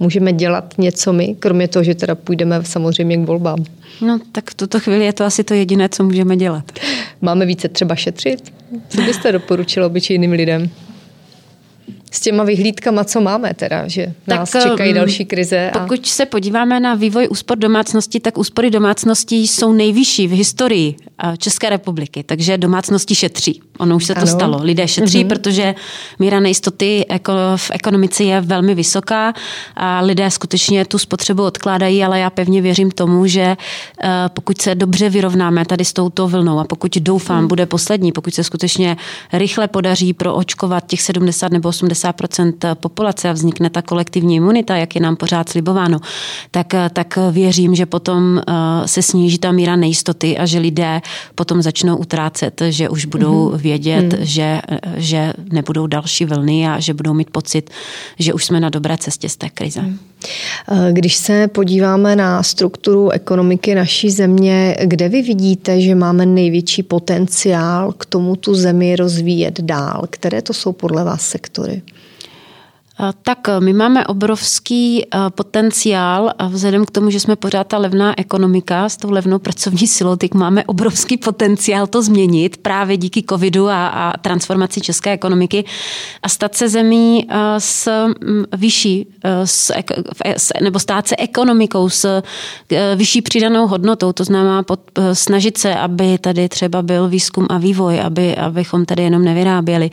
Můžeme 0.00 0.32
dělat 0.32 0.74
něco 0.78 1.12
my, 1.12 1.36
kromě 1.38 1.68
toho, 1.68 1.82
že 1.82 1.94
teda 1.94 2.14
půjdeme 2.14 2.64
samozřejmě 2.64 3.16
k 3.16 3.26
volbám? 3.26 3.64
No, 4.00 4.18
tak 4.32 4.50
v 4.50 4.54
tuto 4.54 4.80
chvíli 4.80 5.04
je 5.04 5.12
to 5.12 5.24
asi 5.24 5.44
to 5.44 5.54
jediné, 5.54 5.88
co 5.88 6.04
můžeme 6.04 6.36
dělat. 6.36 6.64
Máme 7.22 7.46
více 7.46 7.68
třeba 7.68 7.94
šetřit? 7.94 8.52
Co 8.88 9.02
byste 9.02 9.32
doporučil 9.32 9.84
obyčejným 9.84 10.32
lidem? 10.32 10.70
S 12.10 12.20
těma 12.20 12.44
vyhlídkama, 12.44 13.04
co 13.04 13.20
máme 13.20 13.54
teda, 13.54 13.88
že 13.88 14.06
tak, 14.26 14.38
nás 14.38 14.50
čekají 14.62 14.90
um, 14.90 14.96
další 14.96 15.24
krize. 15.24 15.70
A... 15.70 15.78
Pokud 15.78 16.06
se 16.06 16.26
podíváme 16.26 16.80
na 16.80 16.94
vývoj 16.94 17.28
úspor 17.30 17.58
domácnosti, 17.58 18.20
tak 18.20 18.38
úspory 18.38 18.70
domácností 18.70 19.48
jsou 19.48 19.72
nejvyšší 19.72 20.28
v 20.28 20.30
historii 20.30 20.94
eh, 21.24 21.36
České 21.36 21.70
republiky, 21.70 22.22
takže 22.22 22.58
domácnosti 22.58 23.14
šetří. 23.14 23.62
Ono 23.78 23.96
už 23.96 24.04
se 24.04 24.14
to 24.14 24.20
ano. 24.20 24.26
stalo. 24.26 24.58
Lidé 24.62 24.88
šetří, 24.88 25.24
mm-hmm. 25.24 25.28
protože 25.28 25.74
míra 26.18 26.40
nejistoty 26.40 27.06
v 27.56 27.70
ekonomice 27.70 28.24
je 28.24 28.40
velmi 28.40 28.74
vysoká 28.74 29.34
a 29.76 30.00
lidé 30.00 30.30
skutečně 30.30 30.84
tu 30.84 30.98
spotřebu 30.98 31.42
odkládají, 31.42 32.04
ale 32.04 32.18
já 32.18 32.30
pevně 32.30 32.62
věřím 32.62 32.90
tomu, 32.90 33.26
že 33.26 33.56
eh, 34.02 34.08
pokud 34.28 34.60
se 34.60 34.74
dobře 34.74 35.10
vyrovnáme 35.10 35.64
tady 35.64 35.84
s 35.84 35.92
touto 35.92 36.28
vlnou 36.28 36.58
a 36.58 36.64
pokud 36.64 36.96
doufám, 36.96 37.42
mm. 37.42 37.48
bude 37.48 37.66
poslední, 37.66 38.12
pokud 38.12 38.34
se 38.34 38.44
skutečně 38.44 38.96
rychle 39.32 39.68
podaří 39.68 40.12
proočkovat 40.12 40.86
těch 40.86 41.02
70 41.02 41.52
nebo 41.52 41.68
80 41.68 41.95
80% 41.96 42.74
populace 42.74 43.28
a 43.28 43.32
vznikne 43.32 43.70
ta 43.70 43.82
kolektivní 43.82 44.36
imunita, 44.36 44.76
jak 44.76 44.94
je 44.94 45.00
nám 45.00 45.16
pořád 45.16 45.48
slibováno, 45.48 45.98
tak, 46.50 46.74
tak 46.92 47.18
věřím, 47.30 47.74
že 47.74 47.86
potom 47.86 48.38
eh, 48.38 48.88
se 48.88 49.02
sníží 49.02 49.38
ta 49.38 49.52
míra 49.52 49.76
nejistoty 49.76 50.38
a 50.38 50.46
že 50.46 50.58
lidé 50.58 51.00
potom 51.34 51.62
začnou 51.62 51.96
utrácet, 51.96 52.62
že 52.68 52.88
už 52.88 53.04
budou 53.04 53.50
mm-hmm. 53.50 53.56
vědět, 53.56 54.18
mm. 54.18 54.24
že, 54.24 54.60
že 54.96 55.32
nebudou 55.52 55.86
další 55.86 56.24
vlny 56.24 56.68
a 56.68 56.80
že 56.80 56.94
budou 56.94 57.14
mít 57.14 57.30
pocit, 57.30 57.70
že 58.18 58.32
už 58.32 58.44
jsme 58.44 58.60
na 58.60 58.70
dobré 58.70 58.98
cestě 58.98 59.28
z 59.28 59.36
té 59.36 59.48
krize. 59.48 59.82
Mm. 59.82 59.98
Když 60.92 61.16
se 61.16 61.48
podíváme 61.48 62.16
na 62.16 62.42
strukturu 62.42 63.10
ekonomiky 63.10 63.74
naší 63.74 64.10
země, 64.10 64.76
kde 64.84 65.08
vy 65.08 65.22
vidíte, 65.22 65.80
že 65.80 65.94
máme 65.94 66.26
největší 66.26 66.82
potenciál 66.82 67.92
k 67.92 68.06
tomu 68.06 68.36
tu 68.36 68.54
zemi 68.54 68.96
rozvíjet 68.96 69.60
dál? 69.60 70.06
Které 70.10 70.42
to 70.42 70.52
jsou 70.52 70.72
podle 70.72 71.04
vás 71.04 71.28
sektory? 71.28 71.82
Tak 73.22 73.48
my 73.58 73.72
máme 73.72 74.06
obrovský 74.06 75.04
potenciál 75.28 76.32
a 76.38 76.48
vzhledem 76.48 76.84
k 76.84 76.90
tomu, 76.90 77.10
že 77.10 77.20
jsme 77.20 77.36
pořád 77.36 77.66
ta 77.66 77.78
levná 77.78 78.18
ekonomika 78.18 78.88
s 78.88 78.96
tou 78.96 79.10
levnou 79.10 79.38
pracovní 79.38 79.86
silou, 79.86 80.16
tak 80.16 80.34
máme 80.34 80.64
obrovský 80.64 81.16
potenciál 81.16 81.86
to 81.86 82.02
změnit 82.02 82.56
právě 82.56 82.96
díky 82.96 83.22
covidu 83.22 83.68
a, 83.68 83.86
a 83.88 84.16
transformaci 84.16 84.80
české 84.80 85.12
ekonomiky 85.12 85.64
a 86.22 86.28
stát 86.28 86.54
se 86.54 86.68
zemí 86.68 87.28
s 87.58 87.88
vyšší, 88.56 89.06
s, 89.44 89.72
s, 90.36 90.52
nebo 90.62 90.78
stát 90.78 91.08
se 91.08 91.16
ekonomikou 91.18 91.88
s 91.88 92.22
vyšší 92.96 93.22
přidanou 93.22 93.66
hodnotou, 93.66 94.12
to 94.12 94.24
znamená 94.24 94.62
pod, 94.62 94.80
snažit 95.12 95.58
se, 95.58 95.74
aby 95.74 96.18
tady 96.18 96.48
třeba 96.48 96.82
byl 96.82 97.08
výzkum 97.08 97.46
a 97.50 97.58
vývoj, 97.58 98.00
aby, 98.00 98.36
abychom 98.36 98.84
tady 98.84 99.02
jenom 99.02 99.24
nevyráběli. 99.24 99.90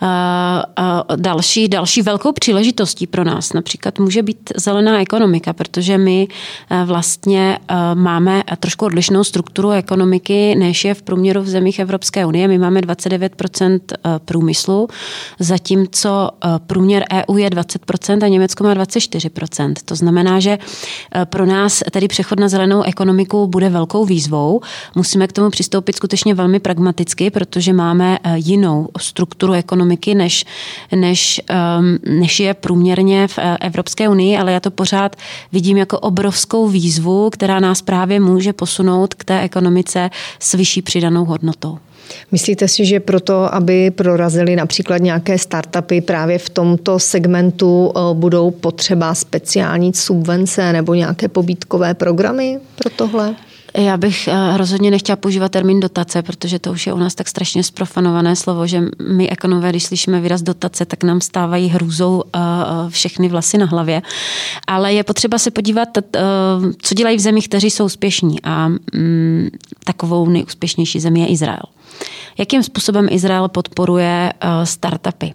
A, 0.00 0.64
a 0.76 1.04
další, 1.16 1.68
další 1.68 2.02
velkou 2.02 2.25
velkou 2.26 2.34
příležitostí 2.40 3.06
pro 3.06 3.24
nás 3.24 3.52
například 3.52 3.98
může 3.98 4.22
být 4.22 4.52
zelená 4.56 5.00
ekonomika, 5.00 5.52
protože 5.52 5.98
my 5.98 6.28
eh, 6.70 6.84
vlastně 6.84 7.58
eh, 7.68 7.74
máme 7.94 8.42
trošku 8.58 8.84
odlišnou 8.84 9.24
strukturu 9.24 9.70
ekonomiky, 9.70 10.54
než 10.54 10.84
je 10.84 10.94
v 10.94 11.02
průměru 11.02 11.42
v 11.42 11.48
zemích 11.48 11.78
Evropské 11.78 12.26
unie. 12.26 12.48
My 12.48 12.58
máme 12.58 12.80
29% 12.80 13.80
eh, 13.92 14.18
průmyslu, 14.24 14.88
zatímco 15.38 16.30
průměr 16.66 17.04
EU 17.12 17.36
je 17.36 17.50
20% 17.50 18.24
a 18.24 18.28
Německo 18.28 18.64
má 18.64 18.74
24%. 18.74 19.74
To 19.84 19.94
znamená, 19.94 20.40
že 20.40 20.58
pro 21.24 21.46
nás 21.46 21.82
tedy 21.90 22.08
přechod 22.08 22.40
na 22.40 22.48
zelenou 22.48 22.82
ekonomiku 22.82 23.46
bude 23.46 23.68
velkou 23.68 24.04
výzvou. 24.04 24.60
Musíme 24.94 25.26
k 25.26 25.32
tomu 25.32 25.50
přistoupit 25.50 25.96
skutečně 25.96 26.34
velmi 26.34 26.60
pragmaticky, 26.60 27.30
protože 27.30 27.72
máme 27.72 28.18
jinou 28.34 28.88
strukturu 28.98 29.52
ekonomiky, 29.52 30.14
než, 30.14 30.44
než 30.94 31.40
ehm, 31.48 31.98
než 32.20 32.40
je 32.40 32.54
průměrně 32.54 33.28
v 33.28 33.38
eh, 33.38 33.56
Evropské 33.60 34.08
unii, 34.08 34.38
ale 34.38 34.52
já 34.52 34.60
to 34.60 34.70
pořád 34.70 35.16
vidím 35.52 35.76
jako 35.76 35.98
obrovskou 35.98 36.68
výzvu, 36.68 37.30
která 37.30 37.60
nás 37.60 37.82
právě 37.82 38.20
může 38.20 38.52
posunout 38.52 39.14
k 39.14 39.24
té 39.24 39.40
ekonomice 39.40 40.10
s 40.40 40.54
vyšší 40.54 40.82
přidanou 40.82 41.24
hodnotou. 41.24 41.78
Myslíte 42.32 42.68
si, 42.68 42.84
že 42.84 43.00
proto, 43.00 43.54
aby 43.54 43.90
prorazili 43.90 44.56
například 44.56 45.02
nějaké 45.02 45.38
startupy 45.38 46.00
právě 46.00 46.38
v 46.38 46.50
tomto 46.50 46.98
segmentu, 46.98 47.92
eh, 47.96 48.00
budou 48.14 48.50
potřeba 48.50 49.14
speciální 49.14 49.94
subvence 49.94 50.72
nebo 50.72 50.94
nějaké 50.94 51.28
pobítkové 51.28 51.94
programy 51.94 52.58
pro 52.76 52.90
tohle? 52.90 53.34
Já 53.76 53.96
bych 53.96 54.28
eh, 54.28 54.56
rozhodně 54.56 54.90
nechtěla 54.90 55.16
používat 55.16 55.52
termín 55.52 55.80
dotace, 55.80 56.22
protože 56.22 56.58
to 56.58 56.72
už 56.72 56.86
je 56.86 56.92
u 56.92 56.98
nás 56.98 57.14
tak 57.14 57.28
strašně 57.28 57.62
sprofanované 57.62 58.36
slovo, 58.36 58.66
že 58.66 58.82
my 59.08 59.30
ekonomové, 59.30 59.70
když 59.70 59.84
slyšíme 59.84 60.20
výraz 60.20 60.42
dotace, 60.42 60.84
tak 60.84 61.04
nám 61.04 61.20
stávají 61.20 61.68
hrůzou 61.68 62.22
eh, 62.26 62.38
eh, 62.38 62.90
všechny 62.90 63.28
vlasy 63.28 63.58
na 63.58 63.66
hlavě. 63.66 64.02
Ale 64.66 64.92
je 64.92 65.04
potřeba 65.04 65.38
se 65.38 65.50
podívat, 65.50 65.88
co 66.82 66.94
dělají 66.94 67.16
v 67.16 67.20
zemích, 67.20 67.48
kteří 67.48 67.70
jsou 67.70 67.84
úspěšní. 67.84 68.42
A 68.42 68.68
mm, 68.68 69.48
takovou 69.84 70.28
nejúspěšnější 70.28 71.00
zemí 71.00 71.20
je 71.20 71.26
Izrael. 71.26 71.62
Jakým 72.38 72.62
způsobem 72.62 73.06
Izrael 73.10 73.48
podporuje 73.48 74.32
startupy? 74.64 75.34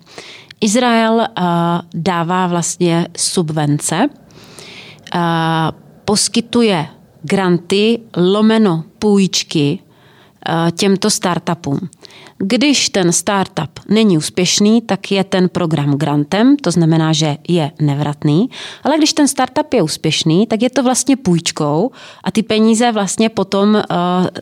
Izrael 0.61 1.27
dává 1.93 2.47
vlastně 2.47 3.07
subvence, 3.17 4.09
poskytuje 6.05 6.87
granty 7.23 7.99
lomeno 8.17 8.83
půjčky 8.99 9.79
eh, 10.49 10.71
těmto 10.71 11.09
startupům. 11.09 11.79
Když 12.43 12.89
ten 12.89 13.11
startup 13.11 13.79
není 13.89 14.17
úspěšný, 14.17 14.81
tak 14.81 15.11
je 15.11 15.23
ten 15.23 15.49
program 15.49 15.97
grantem, 15.97 16.57
to 16.57 16.71
znamená, 16.71 17.13
že 17.13 17.37
je 17.47 17.71
nevratný, 17.81 18.49
ale 18.83 18.97
když 18.97 19.13
ten 19.13 19.27
startup 19.27 19.73
je 19.73 19.81
úspěšný, 19.81 20.47
tak 20.47 20.61
je 20.61 20.69
to 20.69 20.83
vlastně 20.83 21.15
půjčkou 21.17 21.91
a 22.23 22.31
ty 22.31 22.43
peníze 22.43 22.91
vlastně 22.91 23.29
potom 23.29 23.75
uh, 23.75 23.81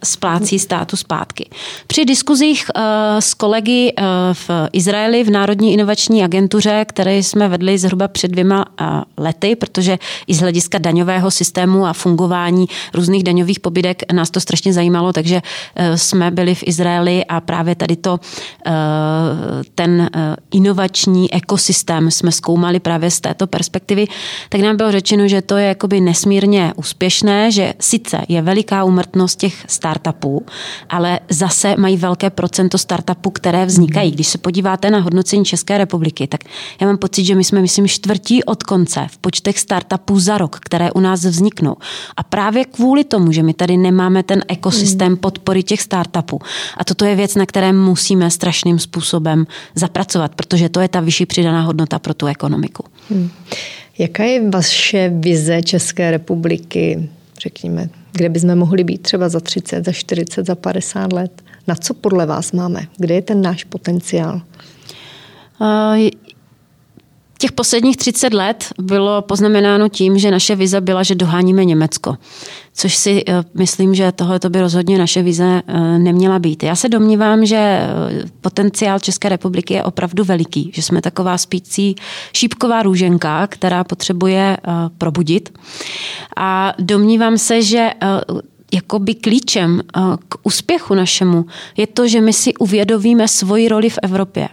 splácí 0.03 0.59
státu 0.59 0.97
zpátky. 0.97 1.49
Při 1.87 2.05
diskuzích 2.05 2.65
uh, 2.75 2.81
s 3.19 3.33
kolegy 3.33 3.93
uh, 3.97 4.05
v 4.33 4.49
Izraeli 4.73 5.23
v 5.23 5.29
Národní 5.29 5.73
inovační 5.73 6.23
agentuře, 6.23 6.85
které 6.87 7.17
jsme 7.17 7.47
vedli 7.47 7.77
zhruba 7.77 8.07
před 8.07 8.31
dvěma 8.31 8.65
uh, 8.81 8.87
lety, 9.17 9.55
protože 9.55 9.97
i 10.27 10.33
z 10.33 10.39
hlediska 10.39 10.77
daňového 10.77 11.31
systému 11.31 11.85
a 11.85 11.93
fungování 11.93 12.65
různých 12.93 13.23
daňových 13.23 13.59
pobídek 13.59 14.11
nás 14.13 14.31
to 14.31 14.39
strašně 14.39 14.73
zajímalo, 14.73 15.13
takže 15.13 15.35
uh, 15.35 15.95
jsme 15.95 16.31
byli 16.31 16.55
v 16.55 16.63
Izraeli 16.65 17.25
a 17.25 17.41
právě 17.41 17.58
tady 17.75 17.89
tady 17.89 17.95
to, 17.95 18.19
eh, 18.65 18.71
ten 19.75 20.09
eh, 20.15 20.35
inovační 20.51 21.33
ekosystém 21.33 22.11
jsme 22.11 22.31
zkoumali 22.31 22.79
právě 22.79 23.11
z 23.11 23.21
této 23.21 23.47
perspektivy, 23.47 24.07
tak 24.49 24.61
nám 24.61 24.77
bylo 24.77 24.91
řečeno, 24.91 25.27
že 25.27 25.41
to 25.41 25.57
je 25.57 25.67
jakoby 25.67 26.01
nesmírně 26.01 26.73
úspěšné, 26.75 27.51
že 27.51 27.73
sice 27.79 28.21
je 28.27 28.41
veliká 28.41 28.83
úmrtnost 28.83 29.39
těch 29.39 29.65
startupů, 29.67 30.45
ale 30.89 31.19
zase 31.29 31.75
mají 31.77 31.97
velké 31.97 32.29
procento 32.29 32.77
startupů, 32.77 33.29
které 33.29 33.65
vznikají. 33.65 34.11
Když 34.11 34.27
se 34.27 34.37
podíváte 34.37 34.89
na 34.89 34.99
hodnocení 34.99 35.45
České 35.45 35.77
republiky, 35.77 36.27
tak 36.27 36.41
já 36.81 36.87
mám 36.87 36.97
pocit, 36.97 37.25
že 37.25 37.35
my 37.35 37.43
jsme, 37.43 37.61
myslím, 37.61 37.87
čtvrtí 37.87 38.43
od 38.43 38.63
konce 38.63 39.07
v 39.11 39.17
počtech 39.17 39.59
startupů 39.59 40.19
za 40.19 40.37
rok, 40.37 40.59
které 40.61 40.91
u 40.91 40.99
nás 40.99 41.25
vzniknou. 41.25 41.75
A 42.17 42.23
právě 42.23 42.65
kvůli 42.65 43.03
tomu, 43.03 43.31
že 43.31 43.43
my 43.43 43.53
tady 43.53 43.77
nemáme 43.77 44.23
ten 44.23 44.43
ekosystém 44.47 45.17
podpory 45.17 45.63
těch 45.63 45.81
startupů. 45.81 46.39
A 46.77 46.83
toto 46.83 47.05
je 47.05 47.15
věc, 47.15 47.35
na 47.35 47.45
které 47.49 47.73
musíme 47.73 48.31
strašným 48.31 48.79
způsobem 48.79 49.47
zapracovat, 49.75 50.35
protože 50.35 50.69
to 50.69 50.79
je 50.79 50.87
ta 50.87 50.99
vyšší 50.99 51.25
přidaná 51.25 51.61
hodnota 51.61 51.99
pro 51.99 52.13
tu 52.13 52.25
ekonomiku. 52.25 52.85
Hmm. 53.09 53.29
Jaká 53.97 54.23
je 54.23 54.49
vaše 54.49 55.11
vize 55.13 55.61
České 55.61 56.11
republiky, 56.11 57.09
řekněme, 57.41 57.89
kde 58.11 58.29
bychom 58.29 58.55
mohli 58.55 58.83
být 58.83 59.01
třeba 59.01 59.29
za 59.29 59.39
30, 59.39 59.85
za 59.85 59.91
40, 59.91 60.45
za 60.45 60.55
50 60.55 61.13
let? 61.13 61.41
Na 61.67 61.75
co 61.75 61.93
podle 61.93 62.25
vás 62.25 62.51
máme? 62.51 62.87
Kde 62.97 63.15
je 63.15 63.21
ten 63.21 63.41
náš 63.41 63.63
potenciál? 63.63 64.41
Těch 67.41 67.51
posledních 67.51 67.97
30 67.97 68.33
let 68.33 68.65
bylo 68.81 69.21
poznamenáno 69.21 69.89
tím, 69.89 70.19
že 70.19 70.31
naše 70.31 70.55
vize 70.55 70.81
byla, 70.81 71.03
že 71.03 71.15
doháníme 71.15 71.65
Německo. 71.65 72.17
Což 72.73 72.95
si 72.95 73.23
eh, 73.27 73.43
myslím, 73.53 73.95
že 73.95 74.11
tohle 74.11 74.39
by 74.49 74.61
rozhodně 74.61 74.97
naše 74.97 75.23
vize 75.23 75.61
eh, 75.67 75.99
neměla 75.99 76.39
být. 76.39 76.63
Já 76.63 76.75
se 76.75 76.89
domnívám, 76.89 77.45
že 77.45 77.55
eh, 77.55 77.89
potenciál 78.41 78.99
České 78.99 79.29
republiky 79.29 79.73
je 79.73 79.83
opravdu 79.83 80.23
veliký, 80.23 80.71
že 80.73 80.81
jsme 80.81 81.01
taková 81.01 81.37
spící 81.37 81.95
šípková 82.33 82.83
růženka, 82.83 83.47
která 83.47 83.83
potřebuje 83.83 84.57
probudit. 84.97 85.59
A 86.37 86.73
domnívám 86.79 87.37
se, 87.37 87.61
že 87.61 87.89
jakoby 88.73 89.15
klíčem 89.15 89.81
k 90.29 90.35
úspěchu 90.43 90.93
našemu 90.95 91.45
je 91.77 91.87
to, 91.87 92.07
že 92.07 92.21
my 92.21 92.33
si 92.33 92.53
uvědomíme 92.53 93.27
svoji 93.27 93.67
roli 93.67 93.89
v 93.89 93.99
Evropě 94.03 94.49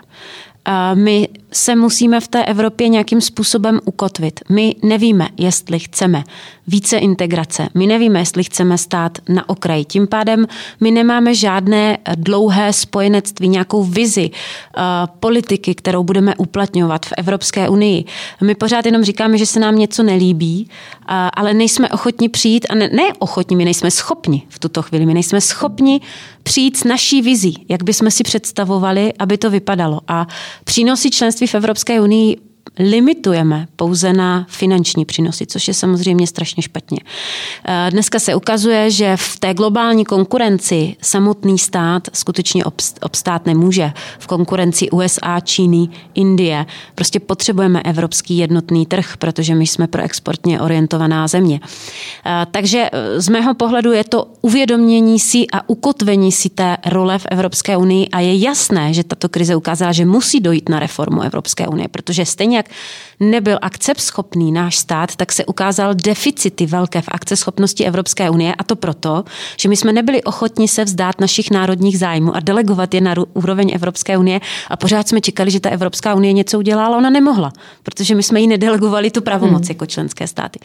my 0.94 1.28
se 1.56 1.76
musíme 1.76 2.20
v 2.20 2.28
té 2.28 2.44
Evropě 2.44 2.88
nějakým 2.88 3.20
způsobem 3.20 3.80
ukotvit. 3.84 4.40
My 4.48 4.74
nevíme, 4.82 5.28
jestli 5.36 5.78
chceme 5.78 6.24
více 6.66 6.96
integrace. 6.96 7.68
My 7.74 7.86
nevíme, 7.86 8.18
jestli 8.18 8.44
chceme 8.44 8.78
stát 8.78 9.18
na 9.28 9.48
okraji. 9.48 9.84
Tím 9.84 10.06
pádem 10.06 10.46
my 10.80 10.90
nemáme 10.90 11.34
žádné 11.34 11.98
dlouhé 12.14 12.72
spojenectví, 12.72 13.48
nějakou 13.48 13.84
vizi 13.84 14.30
uh, 14.30 14.82
politiky, 15.20 15.74
kterou 15.74 16.04
budeme 16.04 16.34
uplatňovat 16.36 17.06
v 17.06 17.12
Evropské 17.16 17.68
unii. 17.68 18.04
My 18.42 18.54
pořád 18.54 18.86
jenom 18.86 19.04
říkáme, 19.04 19.38
že 19.38 19.46
se 19.46 19.60
nám 19.60 19.76
něco 19.76 20.02
nelíbí, 20.02 20.68
uh, 20.68 21.14
ale 21.34 21.54
nejsme 21.54 21.88
ochotni 21.88 22.28
přijít, 22.28 22.66
a 22.70 22.74
ne, 22.74 22.88
ne 22.92 23.02
ochotni, 23.18 23.56
my 23.56 23.64
nejsme 23.64 23.90
schopni 23.90 24.42
v 24.48 24.58
tuto 24.58 24.82
chvíli, 24.82 25.06
my 25.06 25.14
nejsme 25.14 25.40
schopni 25.40 26.00
přijít 26.42 26.76
s 26.76 26.84
naší 26.84 27.22
vizí, 27.22 27.66
jak 27.68 27.82
bychom 27.82 28.10
si 28.10 28.24
představovali, 28.24 29.12
aby 29.18 29.38
to 29.38 29.50
vypadalo. 29.50 30.00
A 30.08 30.26
přínosy 30.64 31.10
členství 31.10 31.45
v 31.50 31.54
Evropské 31.54 32.00
unii 32.00 32.36
limitujeme 32.78 33.68
pouze 33.76 34.12
na 34.12 34.46
finanční 34.48 35.04
přínosy, 35.04 35.46
což 35.46 35.68
je 35.68 35.74
samozřejmě 35.74 36.26
strašně 36.26 36.62
špatně. 36.62 36.98
Eh, 37.64 37.90
dneska 37.90 38.18
se 38.18 38.34
ukazuje, 38.34 38.90
že 38.90 39.16
v 39.16 39.38
té 39.38 39.54
globální 39.54 40.04
konkurenci 40.04 40.96
samotný 41.02 41.58
stát 41.58 42.08
skutečně 42.12 42.64
obstát 43.02 43.46
nemůže. 43.46 43.92
V 44.18 44.26
konkurenci 44.26 44.90
USA, 44.90 45.40
Číny, 45.40 45.88
Indie 46.14 46.66
prostě 46.94 47.20
potřebujeme 47.20 47.82
evropský 47.82 48.38
jednotný 48.38 48.86
trh, 48.86 49.16
protože 49.16 49.54
my 49.54 49.66
jsme 49.66 49.86
pro 49.86 50.02
exportně 50.02 50.60
orientovaná 50.60 51.28
země. 51.28 51.60
Eh, 52.26 52.46
takže 52.50 52.90
eh, 52.92 53.20
z 53.20 53.28
mého 53.28 53.54
pohledu 53.54 53.92
je 53.92 54.04
to 54.04 54.26
uvědomění 54.40 55.20
si 55.20 55.46
a 55.52 55.68
ukotvení 55.68 56.32
si 56.32 56.48
té 56.48 56.76
role 56.86 57.18
v 57.18 57.26
Evropské 57.30 57.76
unii 57.76 58.08
a 58.08 58.20
je 58.20 58.38
jasné, 58.38 58.94
že 58.94 59.04
tato 59.04 59.28
krize 59.28 59.56
ukázala, 59.56 59.92
že 59.92 60.04
musí 60.04 60.40
dojít 60.40 60.68
na 60.68 60.78
reformu 60.78 61.22
Evropské 61.22 61.68
unie, 61.68 61.88
protože 61.88 62.24
stejně 62.24 62.56
jak 62.56 62.65
nebyl 63.20 63.58
akceschopný 63.62 64.52
náš 64.52 64.76
stát, 64.78 65.16
tak 65.16 65.32
se 65.32 65.44
ukázal 65.44 65.94
deficity 65.94 66.66
velké 66.66 67.02
v 67.02 67.08
akceschopnosti 67.08 67.84
Evropské 67.84 68.30
unie 68.30 68.54
a 68.54 68.64
to 68.64 68.76
proto, 68.76 69.24
že 69.56 69.68
my 69.68 69.76
jsme 69.76 69.92
nebyli 69.92 70.22
ochotni 70.22 70.68
se 70.68 70.84
vzdát 70.84 71.20
našich 71.20 71.50
národních 71.50 71.98
zájmů 71.98 72.36
a 72.36 72.40
delegovat 72.40 72.94
je 72.94 73.00
na 73.00 73.14
úroveň 73.34 73.70
Evropské 73.74 74.18
unie 74.18 74.40
a 74.70 74.76
pořád 74.76 75.08
jsme 75.08 75.20
čekali, 75.20 75.50
že 75.50 75.60
ta 75.60 75.70
Evropská 75.70 76.14
unie 76.14 76.32
něco 76.32 76.58
udělá, 76.58 76.86
ale 76.86 76.96
ona 76.96 77.10
nemohla, 77.10 77.52
protože 77.82 78.14
my 78.14 78.22
jsme 78.22 78.40
jí 78.40 78.46
nedelegovali 78.46 79.10
tu 79.10 79.20
pravomoc 79.22 79.62
hmm. 79.62 79.68
jako 79.68 79.86
členské 79.86 80.26
státy. 80.26 80.58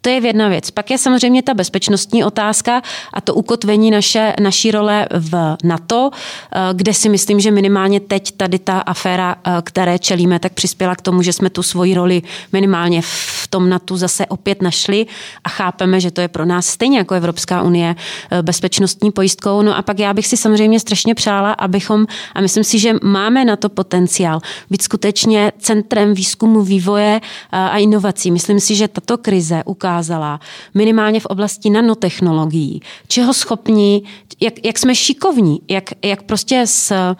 To 0.00 0.08
je 0.08 0.26
jedna 0.26 0.48
věc. 0.48 0.70
Pak 0.70 0.90
je 0.90 0.98
samozřejmě 0.98 1.42
ta 1.42 1.54
bezpečnostní 1.54 2.24
otázka 2.24 2.82
a 3.12 3.20
to 3.20 3.34
ukotvení 3.34 3.90
naše, 3.90 4.34
naší 4.40 4.70
role 4.70 5.06
v 5.10 5.56
NATO, 5.64 6.10
eh, 6.10 6.60
kde 6.72 6.94
si 6.94 7.08
myslím, 7.08 7.40
že 7.40 7.50
minimálně 7.50 8.00
teď 8.00 8.32
tady 8.36 8.58
ta 8.58 8.78
aféra, 8.78 9.36
eh, 9.46 9.50
které 9.62 9.98
čelíme, 9.98 10.38
tak 10.38 10.52
přispěla 10.52 10.96
k 10.96 11.02
tomu, 11.02 11.22
že 11.22 11.32
jsme 11.32 11.47
tu 11.50 11.62
svoji 11.62 11.94
roli 11.94 12.22
minimálně 12.52 13.02
v 13.02 13.48
tom 13.50 13.68
NATO 13.68 13.96
zase 13.96 14.26
opět 14.26 14.62
našli 14.62 15.06
a 15.44 15.48
chápeme, 15.48 16.00
že 16.00 16.10
to 16.10 16.20
je 16.20 16.28
pro 16.28 16.44
nás 16.44 16.66
stejně 16.66 16.98
jako 16.98 17.14
Evropská 17.14 17.62
unie 17.62 17.96
eh, 18.30 18.42
bezpečnostní 18.42 19.10
pojistkou. 19.10 19.62
No 19.62 19.76
a 19.76 19.82
pak 19.82 19.98
já 19.98 20.14
bych 20.14 20.26
si 20.26 20.36
samozřejmě 20.36 20.80
strašně 20.80 21.14
přála, 21.14 21.52
abychom, 21.52 22.06
a 22.34 22.40
myslím 22.40 22.64
si, 22.64 22.78
že 22.78 22.94
máme 23.02 23.44
na 23.44 23.56
to 23.56 23.68
potenciál, 23.68 24.40
být 24.70 24.82
skutečně 24.82 25.52
centrem 25.58 26.14
výzkumu, 26.14 26.62
vývoje 26.62 27.20
eh, 27.22 27.56
a 27.56 27.78
inovací. 27.78 28.30
Myslím 28.30 28.60
si, 28.60 28.74
že 28.74 28.88
tato 28.88 29.18
krize 29.18 29.62
ukázala 29.64 30.40
minimálně 30.74 31.20
v 31.20 31.26
oblasti 31.26 31.70
nanotechnologií, 31.70 32.80
čeho 33.08 33.34
schopní, 33.34 34.04
jak, 34.40 34.64
jak 34.64 34.78
jsme 34.78 34.94
šikovní, 34.94 35.60
jak, 35.68 35.84
jak 36.02 36.22
prostě 36.22 36.66
s 36.66 37.14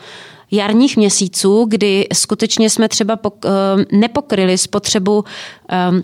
jarních 0.51 0.97
měsíců, 0.97 1.65
kdy 1.69 2.07
skutečně 2.13 2.71
jsme 2.71 2.89
třeba 2.89 3.19
eh, 3.45 3.49
nepokryli 3.93 4.59
spotřebu 4.59 5.25
Eh, 5.71 6.03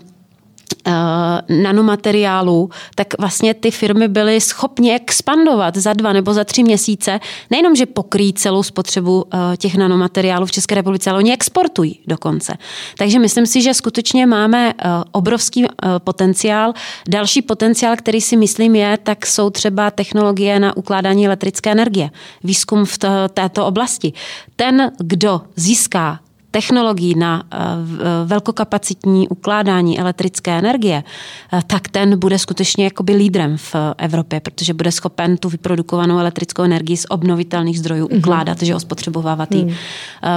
nanomateriálů, 1.49 2.69
tak 2.95 3.07
vlastně 3.19 3.53
ty 3.53 3.71
firmy 3.71 4.07
byly 4.07 4.41
schopni 4.41 4.95
expandovat 4.95 5.77
za 5.77 5.93
dva 5.93 6.13
nebo 6.13 6.33
za 6.33 6.43
tři 6.43 6.63
měsíce. 6.63 7.19
Nejenom, 7.51 7.75
že 7.75 7.85
pokryjí 7.85 8.33
celou 8.33 8.63
spotřebu 8.63 9.25
eh, 9.33 9.57
těch 9.57 9.75
nanomateriálů 9.75 10.45
v 10.45 10.51
České 10.51 10.75
republice, 10.75 11.09
ale 11.09 11.19
oni 11.19 11.33
exportují 11.33 11.99
dokonce. 12.07 12.57
Takže 12.97 13.19
myslím 13.19 13.45
si, 13.45 13.61
že 13.61 13.73
skutečně 13.73 14.25
máme 14.25 14.73
eh, 14.77 14.89
obrovský 15.11 15.65
potenciál. 15.97 16.73
Další 17.07 17.41
potenciál, 17.41 17.95
který 17.95 18.21
si 18.21 18.37
myslím 18.37 18.75
je, 18.75 18.97
tak 19.03 19.25
jsou 19.25 19.49
třeba 19.49 19.91
technologie 19.91 20.59
na 20.59 20.77
ukládání 20.77 21.25
elektrické 21.25 21.71
energie. 21.71 22.09
Výzkum 22.43 22.85
v 22.85 22.97
této 23.33 23.65
oblasti. 23.65 24.13
Ten, 24.55 24.91
kdo 24.97 25.41
získá 25.55 26.19
technologií 26.55 27.15
na 27.15 27.43
eh, 27.43 27.57
eh, 27.57 28.03
velkokapacitní 28.25 29.27
ukládání 29.27 29.99
elektrické 29.99 30.51
energie, 30.57 31.03
eh, 31.03 31.59
tak 31.67 31.87
ten 31.87 32.19
bude 32.19 32.39
skutečně 32.39 32.83
jakoby 32.83 33.15
lídrem 33.15 33.57
v 33.57 33.75
Evropě, 33.97 34.39
protože 34.39 34.73
bude 34.73 34.91
schopen 34.91 35.37
tu 35.37 35.49
vyprodukovanou 35.49 36.19
elektrickou 36.19 36.63
energii 36.63 36.97
z 36.97 37.05
obnovitelných 37.09 37.79
zdrojů 37.79 38.07
mm-hmm. 38.07 38.17
ukládat, 38.17 38.61
že 38.61 38.79
spotřebovávat 38.79 39.51
ji 39.51 39.65
mm. 39.65 39.73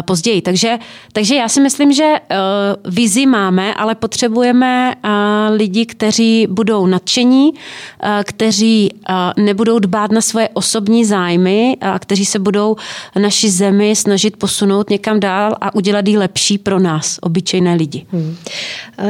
později. 0.02 0.42
Takže, 0.42 0.78
takže 1.12 1.34
já 1.34 1.48
si 1.48 1.60
myslím, 1.60 1.92
že 1.92 2.14
vizi 2.84 3.26
máme, 3.26 3.74
ale 3.74 3.94
potřebujeme 3.94 4.94
lidi, 5.50 5.86
kteří 5.86 6.46
budou 6.50 6.86
nadšení, 6.86 7.50
kteří 8.24 8.90
nebudou 9.36 9.78
dbát 9.78 10.12
na 10.12 10.20
svoje 10.20 10.48
osobní 10.48 11.04
zájmy 11.04 11.76
a 11.80 11.98
kteří 11.98 12.24
se 12.24 12.38
budou 12.38 12.76
naši 13.18 13.50
zemi 13.50 13.96
snažit 13.96 14.36
posunout 14.36 14.90
někam 14.90 15.20
dál 15.20 15.56
a 15.60 15.74
udělat 15.74 16.07
ji 16.08 16.18
lepší 16.18 16.58
pro 16.58 16.78
nás, 16.78 17.18
obyčejné 17.22 17.74
lidi. 17.74 18.06
Hmm. 18.12 18.36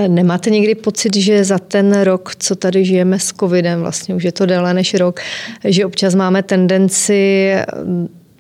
Nemáte 0.09 0.51
někdy 0.51 0.75
pocit, 0.75 1.17
že 1.17 1.45
za 1.45 1.59
ten 1.59 2.01
rok, 2.01 2.33
co 2.39 2.55
tady 2.55 2.85
žijeme 2.85 3.19
s 3.19 3.33
covidem, 3.41 3.81
vlastně 3.81 4.15
už 4.15 4.25
je 4.25 4.33
to 4.33 4.47
déle 4.47 4.75
než 4.75 4.95
rok, 4.95 5.21
že 5.65 5.87
občas 5.87 6.15
máme 6.15 6.43
tendenci 6.43 7.53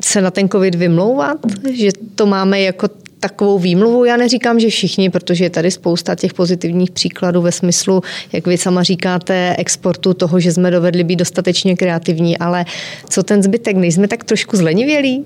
se 0.02 0.20
na 0.20 0.30
ten 0.30 0.48
covid 0.48 0.74
vymlouvat, 0.74 1.38
že 1.72 1.90
to 2.14 2.26
máme 2.26 2.60
jako 2.60 2.88
takovou 3.20 3.58
výmluvu. 3.58 4.04
Já 4.04 4.16
neříkám, 4.16 4.60
že 4.60 4.68
všichni, 4.68 5.10
protože 5.10 5.44
je 5.44 5.50
tady 5.50 5.70
spousta 5.70 6.14
těch 6.14 6.34
pozitivních 6.34 6.90
příkladů 6.90 7.42
ve 7.42 7.52
smyslu, 7.52 8.02
jak 8.32 8.46
vy 8.46 8.58
sama 8.58 8.82
říkáte, 8.82 9.56
exportu 9.58 10.14
toho, 10.14 10.40
že 10.40 10.52
jsme 10.52 10.70
dovedli 10.70 11.04
být 11.04 11.16
dostatečně 11.16 11.76
kreativní, 11.76 12.38
ale 12.38 12.64
co 13.10 13.22
ten 13.22 13.42
zbytek? 13.42 13.76
Nejsme 13.76 14.08
tak 14.08 14.24
trošku 14.24 14.56
zlenivělí? 14.56 15.24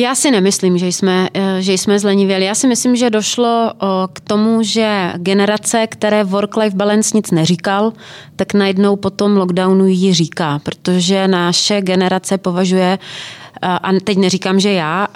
Já 0.00 0.14
si 0.14 0.30
nemyslím, 0.30 0.78
že 0.78 0.86
jsme, 0.86 1.28
eh, 1.34 1.62
že 1.62 1.72
jsme 1.72 1.98
zlenivěli. 1.98 2.44
Já 2.44 2.54
si 2.54 2.66
myslím, 2.66 2.96
že 2.96 3.10
došlo 3.10 3.72
k 4.12 4.20
tomu, 4.20 4.62
že 4.62 5.12
generace, 5.16 5.86
které 5.86 6.24
work-life 6.24 6.76
balance 6.76 7.16
nic 7.16 7.30
neříkal, 7.30 7.92
tak 8.36 8.54
najednou 8.54 8.96
po 8.96 9.10
tom 9.10 9.36
lockdownu 9.36 9.86
ji 9.86 10.14
říká, 10.14 10.58
protože 10.62 11.28
naše 11.28 11.80
generace 11.80 12.38
považuje 12.38 12.98
a 13.62 13.92
teď 14.04 14.18
neříkám, 14.18 14.60
že 14.60 14.72
já, 14.72 15.08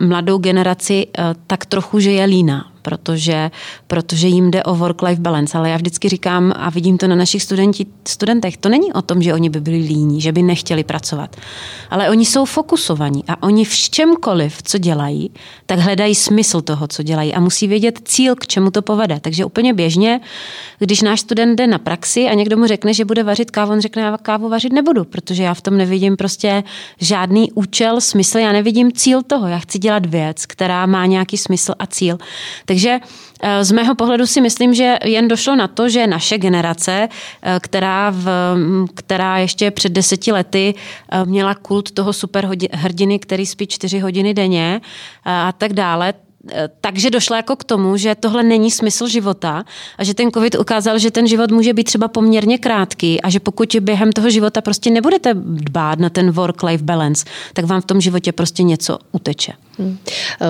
mladou 0.00 0.38
generaci 0.38 1.06
tak 1.46 1.66
trochu, 1.66 2.00
že 2.00 2.12
je 2.12 2.24
lína 2.24 2.75
protože, 2.86 3.50
protože 3.86 4.28
jim 4.28 4.50
jde 4.50 4.62
o 4.62 4.74
work-life 4.74 5.20
balance. 5.20 5.58
Ale 5.58 5.70
já 5.70 5.76
vždycky 5.76 6.08
říkám 6.08 6.52
a 6.56 6.70
vidím 6.70 6.98
to 6.98 7.06
na 7.06 7.16
našich 7.16 7.42
studenti, 7.42 7.86
studentech, 8.08 8.56
to 8.56 8.68
není 8.68 8.92
o 8.92 9.02
tom, 9.02 9.22
že 9.22 9.34
oni 9.34 9.50
by 9.50 9.60
byli 9.60 9.76
líní, 9.76 10.20
že 10.20 10.32
by 10.32 10.42
nechtěli 10.42 10.84
pracovat. 10.84 11.36
Ale 11.90 12.10
oni 12.10 12.24
jsou 12.24 12.44
fokusovaní 12.44 13.24
a 13.28 13.42
oni 13.42 13.64
v 13.64 13.74
čemkoliv, 13.74 14.62
co 14.62 14.78
dělají, 14.78 15.30
tak 15.66 15.78
hledají 15.78 16.14
smysl 16.14 16.60
toho, 16.60 16.88
co 16.88 17.02
dělají 17.02 17.34
a 17.34 17.40
musí 17.40 17.66
vědět 17.66 18.00
cíl, 18.04 18.34
k 18.34 18.46
čemu 18.46 18.70
to 18.70 18.82
povede. 18.82 19.20
Takže 19.20 19.44
úplně 19.44 19.74
běžně, 19.74 20.20
když 20.78 21.02
náš 21.02 21.20
student 21.20 21.58
jde 21.58 21.66
na 21.66 21.78
praxi 21.78 22.28
a 22.28 22.34
někdo 22.34 22.56
mu 22.56 22.66
řekne, 22.66 22.94
že 22.94 23.04
bude 23.04 23.22
vařit 23.22 23.50
kávu, 23.50 23.72
on 23.72 23.80
řekne, 23.80 24.02
já 24.02 24.18
kávu 24.18 24.48
vařit 24.48 24.72
nebudu, 24.72 25.04
protože 25.04 25.42
já 25.42 25.54
v 25.54 25.60
tom 25.60 25.76
nevidím 25.76 26.16
prostě 26.16 26.64
žádný 27.00 27.52
účel, 27.52 28.00
smysl, 28.00 28.38
já 28.38 28.52
nevidím 28.52 28.92
cíl 28.92 29.22
toho. 29.22 29.46
Já 29.46 29.58
chci 29.58 29.78
dělat 29.78 30.06
věc, 30.06 30.46
která 30.46 30.86
má 30.86 31.06
nějaký 31.06 31.36
smysl 31.36 31.74
a 31.78 31.86
cíl. 31.86 32.18
Takže 32.64 32.75
eh, 32.84 33.64
z 33.64 33.72
mého 33.72 33.94
pohledu 33.94 34.26
si 34.26 34.40
myslím, 34.40 34.74
že 34.74 34.98
jen 35.04 35.28
došlo 35.28 35.56
na 35.56 35.68
to, 35.68 35.88
že 35.88 36.06
naše 36.06 36.38
generace, 36.38 37.08
eh, 37.42 37.58
která, 37.60 38.10
v, 38.10 38.28
která 38.94 39.38
ještě 39.38 39.70
před 39.70 39.92
deseti 39.92 40.32
lety 40.32 40.74
eh, 40.74 41.24
měla 41.24 41.54
kult 41.54 41.90
toho 41.90 42.12
superhrdiny, 42.12 43.18
který 43.18 43.46
spí 43.46 43.66
čtyři 43.66 43.98
hodiny 43.98 44.34
denně 44.34 44.80
a 45.24 45.52
tak 45.52 45.72
dále, 45.72 46.14
takže 46.80 47.10
došla 47.10 47.36
jako 47.36 47.56
k 47.56 47.64
tomu, 47.64 47.96
že 47.96 48.14
tohle 48.14 48.42
není 48.42 48.70
smysl 48.70 49.08
života 49.08 49.64
a 49.98 50.04
že 50.04 50.14
ten 50.14 50.30
covid 50.30 50.54
ukázal, 50.54 50.98
že 50.98 51.10
ten 51.10 51.26
život 51.26 51.50
může 51.50 51.74
být 51.74 51.84
třeba 51.84 52.08
poměrně 52.08 52.58
krátký 52.58 53.22
a 53.22 53.30
že 53.30 53.40
pokud 53.40 53.76
během 53.80 54.12
toho 54.12 54.30
života 54.30 54.60
prostě 54.60 54.90
nebudete 54.90 55.34
dbát 55.34 55.98
na 55.98 56.10
ten 56.10 56.30
work-life 56.30 56.84
balance, 56.84 57.24
tak 57.52 57.64
vám 57.64 57.80
v 57.80 57.84
tom 57.84 58.00
životě 58.00 58.32
prostě 58.32 58.62
něco 58.62 58.98
uteče. 59.12 59.52
Hmm. 59.78 59.98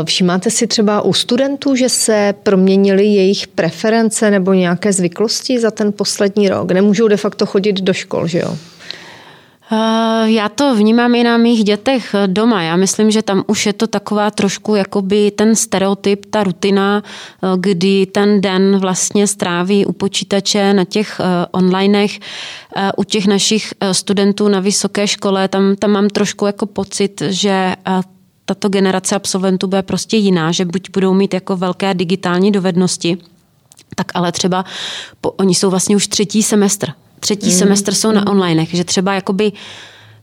Všimáte 0.05 0.51
si 0.51 0.67
třeba 0.67 1.03
u 1.03 1.13
studentů, 1.13 1.77
že 1.77 1.89
se 1.89 2.35
proměnily 2.43 3.05
jejich 3.05 3.47
preference 3.47 4.31
nebo 4.31 4.53
nějaké 4.53 4.93
zvyklosti 4.93 5.61
za 5.61 5.71
ten 5.71 5.93
poslední 5.93 6.49
rok? 6.49 6.71
Nemůžou 6.71 7.09
de 7.09 7.17
facto 7.17 7.47
chodit 7.47 7.81
do 7.81 7.93
škol, 7.93 8.27
že 8.27 8.39
jo? 8.39 8.57
Eh, 9.73 10.31
já 10.31 10.49
to 10.49 10.75
vnímám 10.75 11.15
i 11.15 11.25
na 11.25 11.37
mých 11.37 11.65
dětech 11.65 12.15
doma. 12.27 12.63
Já 12.63 12.77
myslím, 12.77 13.11
že 13.11 13.23
tam 13.23 13.45
už 13.47 13.67
je 13.67 13.73
to 13.73 13.87
taková 13.87 14.31
trošku 14.31 14.75
jakoby 14.75 15.31
ten 15.31 15.57
stereotyp, 15.57 16.27
ta 16.31 16.45
rutina, 16.45 17.03
eh, 17.05 17.49
kdy 17.57 18.07
ten 18.07 18.41
den 18.41 18.79
vlastně 18.79 19.27
stráví 19.27 19.87
u 19.87 19.93
počítače 19.93 20.75
na 20.75 20.85
těch 20.85 21.21
eh, 21.21 21.47
onlinech. 21.51 22.19
U 22.97 23.05
těch 23.05 23.27
našich 23.27 23.75
studentů 23.93 24.49
na 24.49 24.61
vysoké 24.61 25.07
škole, 25.07 25.49
tam, 25.49 25.77
tam 25.77 25.91
mám 25.91 26.09
trošku 26.09 26.47
jako 26.47 26.67
pocit, 26.67 27.23
že 27.29 27.75
tato 28.45 28.69
generace 28.69 29.17
absolventů 29.17 29.67
bude 29.67 29.83
prostě 29.83 30.17
jiná, 30.17 30.53
že 30.53 30.65
buď 30.65 30.91
budou 30.93 31.15
mít 31.15 31.35
jako 31.35 31.57
velké 31.57 31.95
digitální 31.95 32.53
dovednosti, 32.53 33.19
tak 33.95 34.07
ale 34.15 34.33
třeba 34.33 34.65
po, 35.21 35.31
oni 35.31 35.55
jsou 35.55 35.71
vlastně 35.71 35.97
už 35.97 36.09
třetí 36.09 36.43
semestr 36.43 36.93
třetí 37.27 37.47
mm. 37.47 37.59
semestr 37.59 37.95
jsou 37.95 38.13
na 38.13 38.27
onlinech, 38.27 38.75
že 38.75 38.85
třeba 38.85 39.15
jakoby 39.15 39.53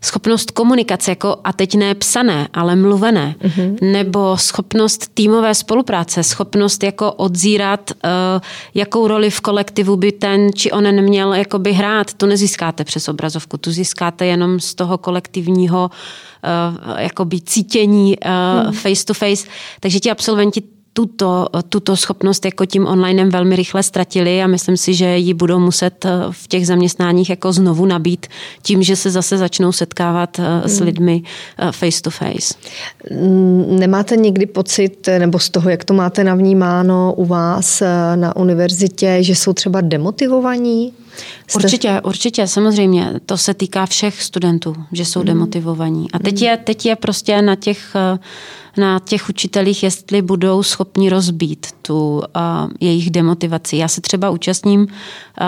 schopnost 0.02 0.52
komunikace, 0.52 1.12
jako 1.12 1.38
a 1.44 1.54
teď 1.54 1.76
ne 1.76 1.96
psané, 1.96 2.48
ale 2.54 2.76
mluvené, 2.76 3.36
mm-hmm. 3.40 3.92
nebo 3.92 4.38
schopnost 4.38 5.12
týmové 5.14 5.56
spolupráce, 5.56 6.24
schopnost 6.24 6.84
jako 6.84 7.12
odzírat, 7.12 7.92
uh, 7.92 8.42
jakou 8.74 9.08
roli 9.08 9.30
v 9.30 9.42
kolektivu 9.42 9.96
by 9.96 10.12
ten 10.12 10.54
či 10.56 10.72
onen 10.72 11.02
měl 11.02 11.34
jakoby 11.34 11.74
hrát, 11.74 12.14
to 12.14 12.26
nezískáte 12.26 12.84
přes 12.84 13.08
obrazovku, 13.08 13.58
tu 13.58 13.72
získáte 13.72 14.26
jenom 14.26 14.60
z 14.60 14.76
toho 14.76 14.98
kolektivního 14.98 15.92
uh, 15.92 17.00
jakoby 17.00 17.42
cítění 17.42 18.16
uh, 18.18 18.68
mm. 18.68 18.74
face 18.74 19.06
to 19.06 19.14
face, 19.14 19.48
takže 19.80 20.00
ti 20.00 20.12
absolventi 20.12 20.64
tuto, 20.94 21.48
tuto 21.70 21.98
schopnost 21.98 22.46
jako 22.46 22.66
tím 22.66 22.88
onlinem 22.88 23.30
velmi 23.30 23.56
rychle 23.56 23.84
ztratili 23.84 24.44
a 24.44 24.48
myslím 24.48 24.78
si, 24.78 24.94
že 24.94 25.18
ji 25.18 25.34
budou 25.34 25.60
muset 25.60 26.06
eh, 26.06 26.10
v 26.32 26.48
těch 26.48 26.68
zaměstnáních 26.68 27.30
jako 27.30 27.54
znovu 27.54 27.86
nabít 27.86 28.28
tím, 28.62 28.84
že 28.84 28.96
se 28.96 29.12
zase 29.12 29.38
začnou 29.38 29.72
setkávat 29.72 30.40
eh, 30.40 30.70
s 30.70 30.78
hmm. 30.78 30.86
lidmi 30.86 31.24
eh, 31.58 31.72
face 31.72 32.02
to 32.02 32.10
face. 32.10 32.54
Nemáte 33.68 34.16
někdy 34.16 34.46
pocit, 34.46 35.10
nebo 35.20 35.40
z 35.40 35.50
toho, 35.50 35.70
jak 35.70 35.84
to 35.84 35.94
máte 35.94 36.24
navnímáno 36.24 37.14
u 37.18 37.26
vás 37.26 37.84
na 38.16 38.36
univerzitě, 38.36 39.18
že 39.22 39.36
jsou 39.36 39.54
třeba 39.54 39.82
demotivovaní? 39.82 40.94
Jste... 41.48 41.64
Určitě, 41.64 42.02
určitě, 42.04 42.48
samozřejmě. 42.48 43.14
To 43.26 43.38
se 43.38 43.54
týká 43.54 43.86
všech 43.86 44.24
studentů, 44.24 44.76
že 44.92 45.06
jsou 45.06 45.20
hmm. 45.20 45.28
demotivovaní. 45.28 46.12
A 46.14 46.20
teď 46.20 46.42
je, 46.42 46.58
teď 46.58 46.86
je 46.86 46.96
prostě 46.96 47.42
na 47.42 47.56
těch 47.56 47.96
na 48.78 49.00
těch 49.00 49.30
učitelích, 49.30 49.84
jestli 49.84 50.22
budou 50.22 50.64
schopni 50.64 51.10
rozbít 51.10 51.68
tu 51.82 52.18
uh, 52.18 52.24
jejich 52.80 53.12
demotivaci. 53.12 53.78
Já 53.78 53.88
se 53.88 54.02
třeba 54.02 54.30
účastním 54.30 54.82
uh, 54.82 54.88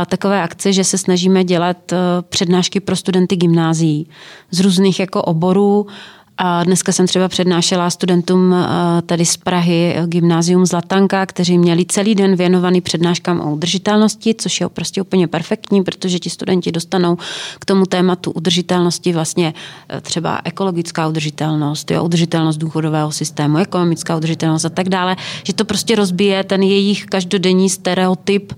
takové 0.06 0.42
akce, 0.42 0.74
že 0.74 0.84
se 0.84 0.98
snažíme 0.98 1.44
dělat 1.44 1.92
uh, 1.92 1.98
přednášky 2.30 2.80
pro 2.80 2.96
studenty 2.96 3.36
gymnázií 3.36 4.08
z 4.52 4.60
různých 4.60 5.00
jako 5.00 5.22
oborů 5.22 5.88
a 6.38 6.64
dneska 6.64 6.92
jsem 6.92 7.08
třeba 7.08 7.28
přednášela 7.28 7.90
studentům 7.90 8.54
eh, 8.54 9.02
tady 9.02 9.26
z 9.26 9.38
Prahy 9.38 9.94
eh, 9.96 10.08
gymnázium 10.08 10.66
Zlatanka, 10.66 11.26
kteří 11.26 11.58
měli 11.58 11.86
celý 11.86 12.16
den 12.16 12.36
věnovaný 12.36 12.82
přednáškám 12.82 13.40
o 13.42 13.54
udržitelnosti, 13.54 14.36
což 14.38 14.62
je 14.62 14.70
prostě 14.70 15.02
úplně 15.02 15.28
perfektní, 15.28 15.84
protože 15.84 16.20
ti 16.20 16.30
studenti 16.30 16.72
dostanou 16.72 17.18
k 17.60 17.66
tomu 17.66 17.86
tématu 17.86 18.32
udržitelnosti 18.32 19.14
vlastně 19.14 19.54
eh, 19.90 20.02
třeba 20.02 20.42
ekologická 20.44 21.08
udržitelnost, 21.08 21.92
jo, 21.92 22.04
udržitelnost 22.04 22.58
důchodového 22.58 23.12
systému, 23.12 23.58
ekonomická 23.58 24.16
udržitelnost 24.16 24.66
a 24.66 24.70
tak 24.70 24.90
dále, 24.90 25.16
že 25.44 25.54
to 25.54 25.66
prostě 25.66 25.96
rozbije 25.96 26.44
ten 26.44 26.64
jejich 26.64 27.06
každodenní 27.06 27.70
stereotyp 27.70 28.54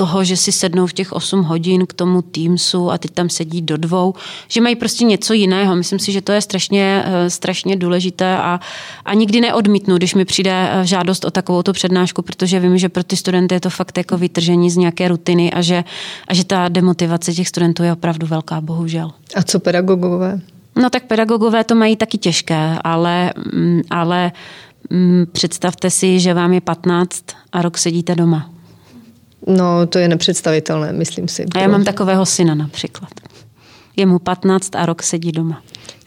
toho, 0.00 0.24
že 0.24 0.36
si 0.36 0.52
sednou 0.52 0.86
v 0.86 0.92
těch 0.92 1.12
8 1.12 1.42
hodin 1.42 1.86
k 1.86 1.92
tomu 1.92 2.22
Teamsu 2.22 2.90
a 2.90 2.98
teď 2.98 3.10
tam 3.10 3.28
sedí 3.28 3.62
do 3.62 3.76
dvou, 3.76 4.14
že 4.48 4.60
mají 4.60 4.76
prostě 4.76 5.04
něco 5.04 5.32
jiného. 5.32 5.76
Myslím 5.76 5.98
si, 5.98 6.12
že 6.12 6.20
to 6.20 6.32
je 6.32 6.40
strašně, 6.40 7.04
strašně 7.28 7.76
důležité 7.76 8.36
a, 8.36 8.60
a 9.04 9.14
nikdy 9.14 9.40
neodmítnu, 9.40 9.96
když 9.96 10.14
mi 10.14 10.24
přijde 10.24 10.70
eh, 10.70 10.86
žádost 10.86 11.24
o 11.24 11.30
takovou 11.30 11.62
přednášku, 11.72 12.22
protože 12.22 12.60
vím, 12.60 12.78
že 12.78 12.88
pro 12.88 13.02
ty 13.02 13.16
studenty 13.16 13.54
je 13.54 13.60
to 13.60 13.70
fakt 13.70 13.98
jako 13.98 14.18
vytržení 14.18 14.70
z 14.70 14.76
nějaké 14.76 15.08
rutiny 15.08 15.52
a 15.52 15.62
že, 15.62 15.84
a 16.28 16.34
že 16.34 16.44
ta 16.44 16.68
demotivace 16.68 17.32
těch 17.32 17.48
studentů 17.48 17.82
je 17.82 17.92
opravdu 17.92 18.26
velká, 18.26 18.60
bohužel. 18.60 19.10
A 19.34 19.42
co 19.42 19.60
pedagogové? 19.60 20.40
No 20.76 20.90
tak 20.90 21.04
pedagogové 21.04 21.64
to 21.64 21.74
mají 21.74 21.96
taky 21.96 22.18
těžké, 22.18 22.78
ale, 22.84 23.32
mm, 23.52 23.80
ale 23.90 24.32
mm, 24.90 25.26
představte 25.32 25.90
si, 25.90 26.20
že 26.20 26.34
vám 26.34 26.52
je 26.52 26.60
15 26.60 27.24
a 27.52 27.62
rok 27.62 27.78
sedíte 27.78 28.14
doma. 28.14 28.50
No, 29.46 29.86
to 29.86 29.98
je 29.98 30.08
nepředstavitelné, 30.08 30.92
myslím 30.92 31.28
si. 31.28 31.44
A 31.54 31.58
já 31.58 31.68
mám 31.68 31.84
takového 31.84 32.26
syna 32.26 32.54
například. 32.54 33.10
Je 34.00 34.06
mu 34.06 34.18
15 34.18 34.76
a 34.76 34.86
rok 34.86 35.02
sedí 35.02 35.32
doma. 35.32 35.62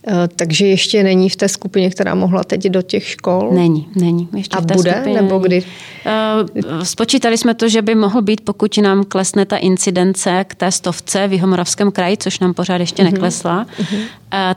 Eh, 0.08 0.28
takže 0.36 0.66
ještě 0.66 1.04
není 1.04 1.30
v 1.30 1.36
té 1.36 1.50
skupině, 1.50 1.90
která 1.90 2.16
mohla 2.16 2.44
teď 2.44 2.66
do 2.66 2.82
těch 2.82 3.08
škol? 3.08 3.50
Není, 3.52 3.88
není. 3.96 4.30
Ještě 4.38 4.58
a 4.58 4.62
v 4.62 4.66
té 4.66 4.74
bude? 4.74 4.92
Skupině 4.92 5.22
nebo 5.22 5.40
kdy? 5.40 5.64
Uh, 5.64 6.84
spočítali 6.84 7.38
jsme 7.38 7.54
to, 7.54 7.70
že 7.70 7.82
by 7.82 7.96
mohl 7.96 8.22
být, 8.22 8.42
pokud 8.42 8.78
nám 8.78 9.04
klesne 9.04 9.46
ta 9.46 9.58
incidence 9.58 10.46
k 10.48 10.56
té 10.56 10.72
stovce 10.72 11.28
v 11.28 11.34
Jihomoravském 11.34 11.92
kraji, 11.92 12.18
což 12.18 12.40
nám 12.40 12.54
pořád 12.54 12.76
ještě 12.76 13.04
uh-huh. 13.04 13.12
neklesla. 13.12 13.68
Uh, 13.80 13.96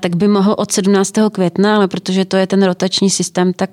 tak 0.00 0.16
by 0.16 0.28
mohl 0.28 0.54
od 0.58 0.72
17. 0.72 1.12
května, 1.32 1.76
ale 1.76 1.88
protože 1.88 2.24
to 2.24 2.36
je 2.36 2.46
ten 2.46 2.62
rotační 2.62 3.10
systém, 3.10 3.52
tak 3.52 3.70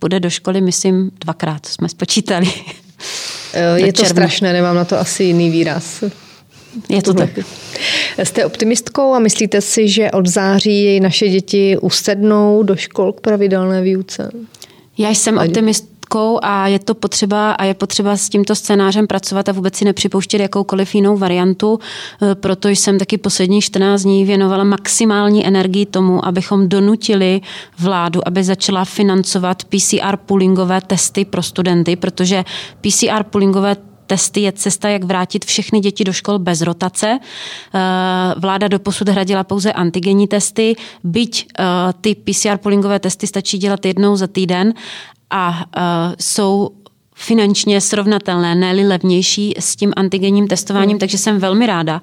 bude 0.00 0.20
do 0.20 0.30
školy, 0.30 0.60
myslím, 0.60 1.10
dvakrát 1.20 1.66
jsme 1.66 1.88
spočítali. 1.88 2.52
Eh, 3.54 3.80
je 3.80 3.92
to 3.92 4.02
června. 4.02 4.28
strašné, 4.28 4.52
nemám 4.52 4.76
na 4.76 4.84
to 4.84 4.98
asi 4.98 5.24
jiný 5.24 5.50
výraz. 5.50 6.04
Je 6.88 7.02
to 7.02 7.14
tak. 7.14 7.30
Jste 8.22 8.46
optimistkou 8.46 9.14
a 9.14 9.18
myslíte 9.18 9.60
si, 9.60 9.88
že 9.88 10.10
od 10.10 10.26
září 10.26 11.00
naše 11.00 11.28
děti 11.28 11.76
usednou 11.80 12.62
do 12.62 12.76
škol 12.76 13.12
k 13.12 13.20
pravidelné 13.20 13.82
výuce? 13.82 14.30
Já 14.98 15.10
jsem 15.10 15.38
optimist, 15.38 15.94
matkou 16.14 16.38
a 16.42 16.68
je 16.68 16.78
to 16.78 16.94
potřeba 16.94 17.52
a 17.52 17.64
je 17.64 17.74
potřeba 17.74 18.16
s 18.16 18.28
tímto 18.28 18.54
scénářem 18.54 19.06
pracovat 19.06 19.48
a 19.48 19.52
vůbec 19.52 19.76
si 19.76 19.84
nepřipouštět 19.84 20.40
jakoukoliv 20.40 20.94
jinou 20.94 21.16
variantu. 21.16 21.78
E, 22.22 22.34
proto 22.34 22.68
jsem 22.68 22.98
taky 22.98 23.18
poslední 23.18 23.60
14 23.60 24.02
dní 24.02 24.24
věnovala 24.24 24.64
maximální 24.64 25.46
energii 25.46 25.86
tomu, 25.86 26.24
abychom 26.26 26.68
donutili 26.68 27.40
vládu, 27.78 28.20
aby 28.28 28.44
začala 28.44 28.84
financovat 28.84 29.64
PCR 29.64 30.16
poolingové 30.16 30.80
testy 30.80 31.24
pro 31.24 31.42
studenty, 31.42 31.96
protože 31.96 32.44
PCR 32.80 33.22
poolingové 33.22 33.76
testy 34.06 34.40
je 34.40 34.52
cesta, 34.52 34.88
jak 34.88 35.04
vrátit 35.04 35.44
všechny 35.44 35.80
děti 35.80 36.04
do 36.04 36.12
škol 36.12 36.38
bez 36.38 36.60
rotace. 36.60 37.06
E, 37.06 37.18
vláda 38.36 38.68
doposud 38.68 39.08
hradila 39.08 39.44
pouze 39.44 39.72
antigenní 39.72 40.28
testy, 40.28 40.76
byť 41.04 41.46
e, 41.58 41.64
ty 42.00 42.14
PCR 42.14 42.58
poolingové 42.58 42.98
testy 42.98 43.26
stačí 43.26 43.58
dělat 43.58 43.86
jednou 43.86 44.16
za 44.16 44.26
týden 44.26 44.74
a 45.30 45.64
uh, 45.76 46.14
jsou 46.20 46.70
finančně 47.14 47.80
srovnatelné, 47.80 48.54
ne 48.54 48.72
levnější 48.72 49.54
s 49.58 49.76
tím 49.76 49.92
antigenním 49.96 50.48
testováním, 50.48 50.90
hmm. 50.90 50.98
takže 50.98 51.18
jsem 51.18 51.38
velmi 51.38 51.66
ráda, 51.66 52.02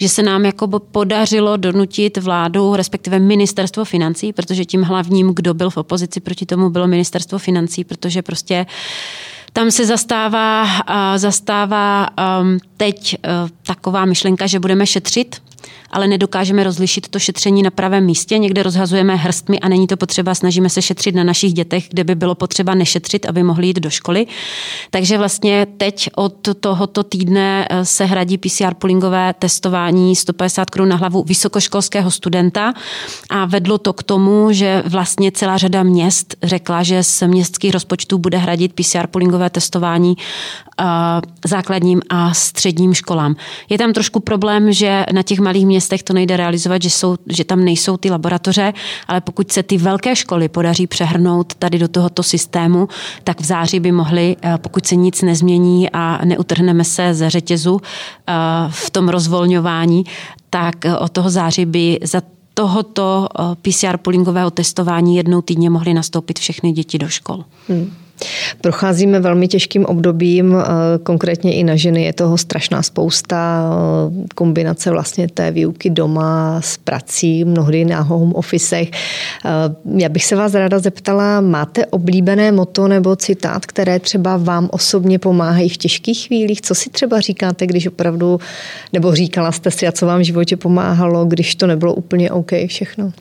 že 0.00 0.08
se 0.08 0.22
nám 0.22 0.44
jako 0.44 0.68
podařilo 0.78 1.56
donutit 1.56 2.16
vládu, 2.16 2.76
respektive 2.76 3.18
ministerstvo 3.18 3.84
financí, 3.84 4.32
protože 4.32 4.64
tím 4.64 4.82
hlavním, 4.82 5.32
kdo 5.34 5.54
byl 5.54 5.70
v 5.70 5.76
opozici 5.76 6.20
proti 6.20 6.46
tomu, 6.46 6.70
bylo 6.70 6.86
ministerstvo 6.86 7.38
financí, 7.38 7.84
protože 7.84 8.22
prostě 8.22 8.66
Tam 9.52 9.70
se 9.70 9.86
zastává, 9.86 10.66
zastává 11.16 12.08
um, 12.40 12.58
teď 12.76 13.16
uh, 13.24 13.48
taková 13.66 14.04
myšlenka, 14.04 14.46
že 14.46 14.60
budeme 14.60 14.86
šetřit 14.86 15.42
ale 15.90 16.08
nedokážeme 16.08 16.64
rozlišit 16.64 17.08
to 17.08 17.18
šetření 17.18 17.62
na 17.62 17.70
pravém 17.70 18.04
místě. 18.04 18.38
Někde 18.38 18.62
rozhazujeme 18.62 19.16
hrstmi 19.16 19.60
a 19.60 19.68
není 19.68 19.86
to 19.86 19.96
potřeba, 19.96 20.34
snažíme 20.34 20.70
se 20.70 20.82
šetřit 20.82 21.14
na 21.14 21.24
našich 21.24 21.52
dětech, 21.52 21.88
kde 21.88 22.04
by 22.04 22.14
bylo 22.14 22.34
potřeba 22.34 22.74
nešetřit, 22.74 23.26
aby 23.26 23.42
mohli 23.42 23.66
jít 23.66 23.80
do 23.80 23.90
školy. 23.90 24.26
Takže 24.90 25.18
vlastně 25.18 25.66
teď 25.76 26.10
od 26.16 26.48
tohoto 26.60 27.02
týdne 27.02 27.66
eh, 27.70 27.84
se 27.84 28.04
hradí 28.04 28.38
PCR 28.38 28.74
poolingové 28.74 29.34
testování 29.38 30.16
150 30.16 30.70
korun 30.70 30.88
na 30.88 30.96
hlavu 30.96 31.22
vysokoškolského 31.22 32.10
studenta 32.10 32.74
a 33.30 33.44
vedlo 33.44 33.78
to 33.78 33.92
k 33.92 34.02
tomu, 34.02 34.52
že 34.52 34.82
vlastně 34.86 35.32
celá 35.32 35.56
řada 35.56 35.82
měst 35.82 36.36
řekla, 36.42 36.82
že 36.82 37.02
z 37.02 37.22
městských 37.22 37.72
rozpočtů 37.72 38.18
bude 38.18 38.38
hradit 38.38 38.72
PCR 38.72 39.06
poolingové 39.06 39.50
testování 39.50 40.14
eh, 40.80 40.84
základním 41.44 42.00
a 42.10 42.34
středním 42.34 42.94
školám. 42.94 43.36
Je 43.68 43.78
tam 43.78 43.92
trošku 43.92 44.20
problém, 44.20 44.72
že 44.72 45.06
na 45.12 45.22
těch 45.22 45.40
malých 45.50 45.66
městech 45.66 46.02
to 46.02 46.12
nejde 46.12 46.36
realizovat, 46.36 46.82
že, 46.82 46.90
jsou, 46.90 47.16
že 47.26 47.44
tam 47.44 47.64
nejsou 47.64 47.96
ty 47.96 48.10
laboratoře, 48.10 48.72
ale 49.08 49.20
pokud 49.20 49.52
se 49.52 49.62
ty 49.62 49.78
velké 49.78 50.16
školy 50.16 50.48
podaří 50.48 50.86
přehrnout 50.86 51.54
tady 51.54 51.78
do 51.78 51.88
tohoto 51.88 52.22
systému, 52.22 52.88
tak 53.24 53.40
v 53.40 53.44
září 53.44 53.80
by 53.80 53.92
mohly, 53.92 54.36
eh, 54.42 54.58
pokud 54.58 54.86
se 54.86 54.96
nic 54.96 55.22
nezmění 55.22 55.90
a 55.90 56.24
neutrhneme 56.24 56.84
se 56.84 57.14
ze 57.14 57.30
řetězu 57.30 57.80
eh, 57.82 58.32
v 58.70 58.90
tom 58.90 59.08
rozvolňování, 59.08 60.04
tak 60.50 60.86
eh, 60.86 60.96
od 60.96 61.10
toho 61.12 61.30
září 61.30 61.66
by 61.66 61.98
za 62.02 62.22
tohoto 62.54 63.28
PCR 63.62 63.96
poolingového 63.96 64.50
testování 64.50 65.16
jednou 65.16 65.42
týdně 65.42 65.70
mohly 65.70 65.94
nastoupit 65.94 66.38
všechny 66.38 66.72
děti 66.72 66.98
do 66.98 67.08
škol. 67.08 67.44
Hmm. 67.68 67.90
Procházíme 68.60 69.20
velmi 69.20 69.48
těžkým 69.48 69.84
obdobím, 69.84 70.56
eh, 70.56 70.64
konkrétně 71.02 71.54
i 71.54 71.64
na 71.64 71.76
ženy 71.76 72.02
je 72.02 72.12
toho 72.12 72.38
strašná 72.38 72.82
spousta, 72.82 73.70
eh, 73.70 74.24
kombinace 74.34 74.90
vlastně 74.90 75.28
té 75.28 75.50
výuky 75.50 75.90
doma 75.90 76.60
s 76.60 76.76
prací, 76.76 77.44
mnohdy 77.44 77.84
na 77.84 78.00
home 78.00 78.32
officech. 78.34 78.90
Eh, 78.90 79.50
já 79.96 80.08
bych 80.08 80.24
se 80.24 80.36
vás 80.36 80.54
ráda 80.54 80.78
zeptala, 80.78 81.40
máte 81.40 81.86
oblíbené 81.86 82.52
moto 82.52 82.88
nebo 82.88 83.16
citát, 83.16 83.66
které 83.66 83.98
třeba 83.98 84.36
vám 84.36 84.68
osobně 84.72 85.18
pomáhají 85.18 85.68
v 85.68 85.76
těžkých 85.76 86.26
chvílích? 86.26 86.62
Co 86.62 86.74
si 86.74 86.90
třeba 86.90 87.20
říkáte, 87.20 87.66
když 87.66 87.86
opravdu, 87.86 88.40
nebo 88.92 89.14
říkala 89.14 89.52
jste 89.52 89.70
si 89.70 89.86
a 89.86 89.92
co 89.92 90.06
vám 90.06 90.20
v 90.20 90.24
životě 90.24 90.56
pomáhalo, 90.56 91.24
když 91.24 91.54
to 91.54 91.66
nebylo 91.66 91.94
úplně 91.94 92.30
OK 92.30 92.50
všechno? 92.66 93.12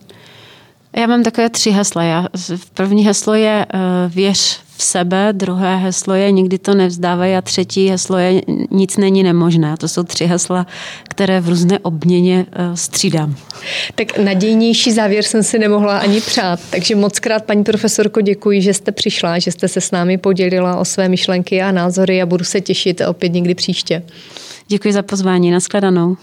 Já 0.96 1.08
mám 1.08 1.24
takové 1.24 1.50
tři 1.50 1.72
hesla. 1.72 2.04
Já, 2.04 2.28
první 2.74 3.06
heslo 3.06 3.34
je 3.34 3.66
uh, 3.74 4.14
věř 4.14 4.60
v 4.78 4.84
sebe, 4.84 5.30
druhé 5.34 5.78
heslo 5.78 6.14
je 6.14 6.32
nikdy 6.32 6.58
to 6.58 6.74
nevzdávají 6.74 7.36
a 7.36 7.42
třetí 7.42 7.88
heslo 7.88 8.18
je 8.18 8.42
nic 8.72 8.98
není 8.98 9.24
nemožné. 9.24 9.78
To 9.78 9.88
jsou 9.88 10.04
tři 10.04 10.26
hesla, 10.26 10.68
které 11.10 11.42
v 11.42 11.50
různé 11.50 11.80
obměně 11.80 12.46
uh, 12.60 12.76
střídám. 12.76 13.36
Tak 13.96 14.18
nadějnější 14.18 14.92
závěr 14.92 15.24
jsem 15.24 15.44
si 15.44 15.60
nemohla 15.60 15.98
ani 15.98 16.22
přát. 16.22 16.60
Takže 16.70 16.96
moc 16.96 17.20
krát, 17.20 17.46
paní 17.46 17.64
profesorko, 17.64 18.22
děkuji, 18.22 18.62
že 18.62 18.74
jste 18.74 18.92
přišla, 18.92 19.40
že 19.40 19.52
jste 19.52 19.68
se 19.68 19.82
s 19.82 19.92
námi 19.92 20.18
podělila 20.18 20.78
o 20.78 20.86
své 20.86 21.10
myšlenky 21.10 21.62
a 21.62 21.72
názory 21.72 22.22
a 22.22 22.26
budu 22.26 22.44
se 22.44 22.62
těšit 22.62 23.02
opět 23.02 23.34
někdy 23.34 23.56
příště. 23.56 24.04
Děkuji 24.68 24.94
za 24.94 25.04
pozvání. 25.04 25.52
Naschledanou. 25.52 26.18